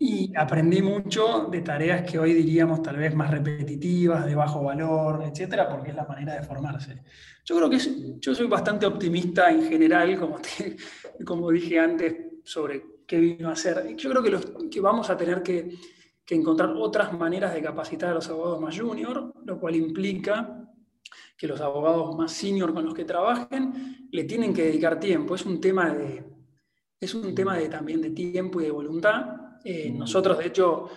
y 0.00 0.32
aprendí 0.36 0.80
mucho 0.80 1.48
de 1.50 1.60
tareas 1.60 2.08
que 2.08 2.18
hoy 2.18 2.32
diríamos 2.32 2.82
tal 2.82 2.96
vez 2.96 3.14
más 3.14 3.30
repetitivas, 3.30 4.24
de 4.24 4.34
bajo 4.34 4.62
valor, 4.62 5.24
etcétera, 5.24 5.68
porque 5.68 5.90
es 5.90 5.96
la 5.96 6.06
manera 6.06 6.34
de 6.34 6.42
formarse. 6.42 7.02
Yo 7.44 7.56
creo 7.56 7.68
que 7.68 7.78
yo 8.20 8.34
soy 8.34 8.46
bastante 8.46 8.86
optimista 8.86 9.50
en 9.50 9.64
general, 9.68 10.18
como, 10.18 10.38
como 11.24 11.50
dije 11.50 11.80
antes, 11.80 12.14
sobre 12.44 12.84
qué 13.06 13.18
vino 13.18 13.48
a 13.48 13.56
ser. 13.56 13.96
Yo 13.96 14.10
creo 14.10 14.22
que, 14.22 14.68
que 14.70 14.80
vamos 14.80 15.10
a 15.10 15.16
tener 15.16 15.42
que, 15.42 15.74
que 16.24 16.34
encontrar 16.34 16.70
otras 16.76 17.12
maneras 17.12 17.52
de 17.52 17.62
capacitar 17.62 18.10
a 18.10 18.14
los 18.14 18.28
abogados 18.28 18.60
más 18.60 18.78
junior, 18.78 19.32
lo 19.44 19.58
cual 19.58 19.74
implica 19.74 20.64
que 21.36 21.46
los 21.48 21.60
abogados 21.60 22.16
más 22.16 22.32
senior 22.32 22.72
con 22.72 22.84
los 22.84 22.94
que 22.94 23.04
trabajen 23.04 24.08
le 24.12 24.24
tienen 24.24 24.54
que 24.54 24.64
dedicar 24.64 25.00
tiempo. 25.00 25.34
Es 25.34 25.44
un 25.44 25.60
tema 25.60 25.90
de, 25.90 26.24
es 27.00 27.14
un 27.14 27.34
tema 27.34 27.56
de, 27.56 27.68
también 27.68 28.00
de 28.00 28.10
tiempo 28.10 28.60
y 28.60 28.64
de 28.64 28.70
voluntad 28.70 29.37
eh, 29.70 29.90
nosotros, 29.90 30.38
de 30.38 30.46
hecho, 30.46 30.90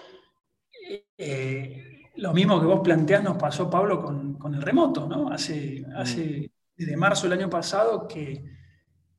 Eh, 1.18 2.10
lo 2.16 2.34
mismo 2.34 2.60
que 2.60 2.66
vos 2.66 2.82
planteás 2.82 3.24
nos 3.24 3.38
pasó, 3.38 3.70
Pablo, 3.70 4.02
con, 4.02 4.54
el 4.54 4.62
remoto, 4.62 5.08
¿no? 5.08 5.30
Hace, 5.30 5.84
mm. 5.88 5.96
hace, 5.96 6.52
desde 6.76 6.98
marzo 6.98 7.30
del 7.30 7.40
año 7.40 7.50
pasado 7.50 8.08
que, 8.08 8.44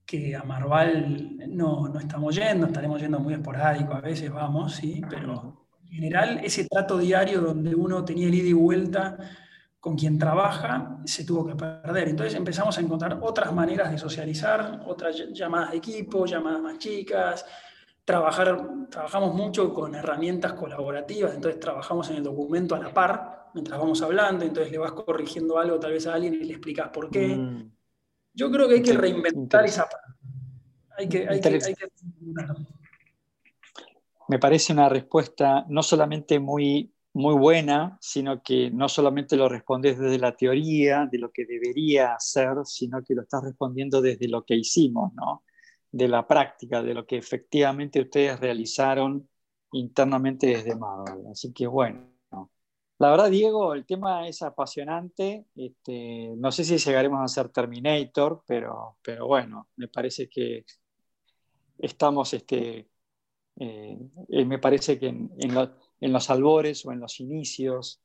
que 0.05 0.35
a 0.37 0.43
Marval 0.43 1.39
no, 1.49 1.89
no, 1.89 1.99
estamos 1.99 2.35
yendo, 2.35 2.67
estaremos 2.67 3.01
yendo 3.01 3.21
muy 3.21 3.35
esporádico, 3.35 3.95
a 3.95 4.01
veces 4.01 4.31
vamos, 4.31 4.75
sí, 4.75 5.01
pero 5.09 5.69
en 5.85 5.89
general 5.89 6.41
ese 6.43 6.67
trato 6.69 6.99
diario 6.99 7.41
donde 7.41 7.75
uno 7.75 8.05
tenía 8.05 8.27
el 8.27 8.35
ida 8.35 8.49
y 8.49 8.53
vuelta 8.53 9.17
con 9.81 9.97
quien 9.97 10.19
trabaja 10.19 10.99
se 11.05 11.25
tuvo 11.25 11.47
que 11.47 11.55
perder. 11.55 12.09
Entonces 12.09 12.35
empezamos 12.35 12.77
a 12.77 12.81
encontrar 12.81 13.19
otras 13.23 13.53
maneras 13.53 13.91
de 13.91 13.99
socializar, 13.99 14.83
otras 14.87 15.17
llamadas 15.33 15.71
de 15.71 15.79
equipo, 15.79 16.27
llamadas 16.27 16.61
más 16.61 16.79
chicas, 16.79 17.45
trabajar, 18.05 18.89
trabajamos 18.91 19.35
mucho 19.35 19.73
con 19.73 19.95
herramientas 19.95 20.55
colaborativas, 20.55 21.35
entonces 21.35 21.61
trabajamos 21.61 22.11
en 22.11 22.17
el 22.17 22.23
documento 22.23 22.75
a 22.75 22.79
la 22.79 22.93
par, 22.93 23.51
mientras 23.55 23.79
vamos 23.79 24.03
hablando, 24.03 24.45
entonces 24.45 24.73
le 24.73 24.79
vas 24.79 24.93
corrigiendo 24.93 25.59
algo 25.59 25.79
tal 25.79 25.93
vez 25.93 26.07
a 26.07 26.15
alguien 26.15 26.35
y 26.35 26.45
le 26.45 26.53
explicas 26.53 26.89
por 26.89 27.11
qué. 27.11 27.29
Mm. 27.29 27.71
Yo 28.35 28.51
creo 28.51 28.69
que 28.69 28.75
hay 28.75 28.83
que 28.83 28.95
reinventar 28.95 29.65
esa 29.65 29.89
parte. 29.89 30.13
Hay 30.97 31.09
que, 31.09 31.29
hay 31.29 31.41
que, 31.41 31.49
hay 31.49 31.75
que... 31.75 31.89
Me 34.29 34.39
parece 34.39 34.73
una 34.73 34.89
respuesta 34.89 35.65
no 35.69 35.83
solamente 35.83 36.39
muy 36.39 36.93
muy 37.15 37.35
buena, 37.35 37.99
sino 38.01 38.43
que 38.43 38.71
no 38.71 38.89
solamente 38.89 39.37
lo 39.37 39.49
respondes 39.49 39.99
desde 39.99 40.19
la 40.19 40.35
teoría, 40.35 41.07
de 41.11 41.19
lo 41.19 41.31
que 41.31 41.45
debería 41.45 42.15
hacer, 42.15 42.55
sino 42.65 43.05
que 43.05 43.15
lo 43.15 43.23
estás 43.23 43.45
respondiendo 43.45 44.01
desde 44.01 44.29
lo 44.29 44.45
que 44.45 44.57
hicimos, 44.57 45.13
¿no? 45.15 45.45
De 45.93 46.09
la 46.09 46.27
práctica, 46.27 46.83
de 46.83 46.95
lo 46.95 47.07
que 47.07 47.19
efectivamente 47.19 48.01
ustedes 48.01 48.41
realizaron 48.41 49.29
internamente 49.73 50.49
desde 50.49 50.75
Marvel. 50.75 51.27
Así 51.31 51.53
que 51.53 51.67
bueno, 51.67 52.13
la 52.99 53.11
verdad, 53.11 53.31
Diego, 53.31 53.75
el 53.75 53.85
tema 53.85 54.29
es 54.29 54.43
apasionante. 54.43 55.47
Este, 55.57 56.35
no 56.37 56.53
sé 56.53 56.65
si 56.65 56.79
llegaremos 56.79 57.21
a 57.21 57.29
ser 57.29 57.49
Terminator, 57.51 58.43
pero, 58.47 58.97
pero 59.03 59.27
bueno, 59.27 59.69
me 59.77 59.89
parece 59.89 60.29
que 60.29 60.65
estamos, 61.79 62.33
este, 62.33 62.89
eh, 63.57 63.99
eh, 64.29 64.45
me 64.45 64.59
parece 64.59 64.99
que 64.99 65.09
en, 65.09 65.33
en, 65.39 65.57
en 66.01 66.13
los 66.13 66.31
albores 66.31 66.87
o 66.87 66.93
en 66.93 67.01
los 67.01 67.21
inicios 67.21 68.01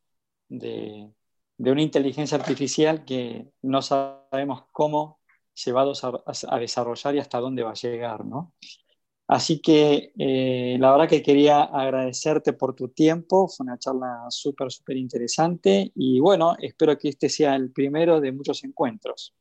de, 0.50 1.10
una 1.58 1.82
inteligencia 1.82 2.38
artificial 2.38 3.06
que 3.06 3.48
no 3.62 3.82
sabemos 3.82 4.66
cómo 4.72 5.20
se 5.58 5.72
va 5.72 5.82
a, 5.82 6.60
desarrollar 6.60 7.16
y 7.16 7.20
hasta 7.20 7.40
dónde 7.40 7.64
va 7.64 7.72
a 7.72 7.74
llegar, 7.74 8.24
¿no? 8.24 8.54
Así 9.28 9.60
que 9.60 10.14
eh, 10.18 10.78
la 10.80 10.92
verdad 10.92 11.10
que 11.10 11.24
quería 11.24 11.64
agradecerte 11.64 12.54
por 12.54 12.76
tu 12.76 12.90
tiempo, 12.90 13.48
fue 13.48 13.66
una 13.66 13.80
charla 13.80 14.28
súper, 14.30 14.72
súper 14.72 14.98
interesante 14.98 15.92
y 15.96 16.20
bueno, 16.20 16.56
espero 16.60 16.96
que 16.96 17.10
este 17.10 17.28
sea 17.28 17.56
el 17.56 17.72
primero 17.72 18.22
de 18.22 18.32
muchos 18.32 18.64
encuentros. 18.64 19.34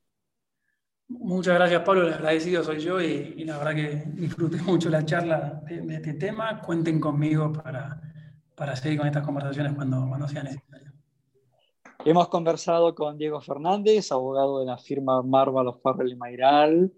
Muchas 1.08 1.54
gracias, 1.54 1.82
Pablo. 1.82 2.08
El 2.08 2.14
agradecido 2.14 2.64
soy 2.64 2.80
yo 2.80 2.98
y, 3.00 3.44
la 3.44 3.58
verdad 3.58 3.74
que 3.74 4.04
disfruté 4.14 4.56
mucho 4.62 4.88
la 4.88 5.04
charla 5.04 5.62
de, 5.68 5.94
este 5.96 6.14
tema. 6.14 6.62
Cuenten 6.62 6.98
conmigo 6.98 7.52
para, 7.52 8.00
para 8.54 8.74
seguir 8.74 8.98
con 8.98 9.06
estas 9.06 9.24
conversaciones 9.24 9.74
cuando, 9.74 10.08
cuando 10.08 10.26
sea 10.26 10.42
necesario. 10.42 10.85
Hemos 12.08 12.28
conversado 12.28 12.94
con 12.94 13.18
Diego 13.18 13.40
Fernández, 13.40 14.12
abogado 14.12 14.60
de 14.60 14.66
la 14.66 14.78
firma 14.78 15.24
Marvalo 15.24 15.80
Farrell 15.80 16.12
y 16.12 16.14
Mayral. 16.14 16.92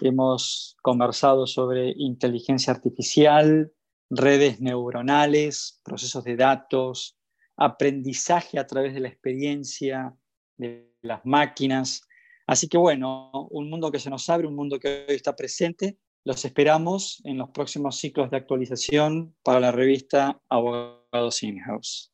Hemos 0.00 0.76
conversado 0.80 1.48
sobre 1.48 1.92
inteligencia 1.96 2.72
artificial, 2.72 3.72
redes 4.10 4.60
neuronales, 4.60 5.80
procesos 5.82 6.22
de 6.22 6.36
datos, 6.36 7.18
aprendizaje 7.56 8.60
a 8.60 8.66
través 8.68 8.94
de 8.94 9.00
la 9.00 9.08
experiencia 9.08 10.14
de 10.56 10.88
las 11.02 11.26
máquinas. 11.26 12.06
Así 12.46 12.68
que 12.68 12.78
bueno, 12.78 13.32
un 13.50 13.68
mundo 13.68 13.90
que 13.90 13.98
se 13.98 14.08
nos 14.08 14.28
abre, 14.28 14.46
un 14.46 14.54
mundo 14.54 14.78
que 14.78 15.04
hoy 15.08 15.16
está 15.16 15.34
presente 15.34 15.98
los 16.22 16.44
esperamos 16.44 17.20
en 17.24 17.38
los 17.38 17.50
próximos 17.50 17.96
ciclos 17.96 18.30
de 18.30 18.36
actualización 18.36 19.34
para 19.42 19.58
la 19.58 19.72
revista 19.72 20.40
Abogados 20.48 21.42
In-House. 21.42 22.13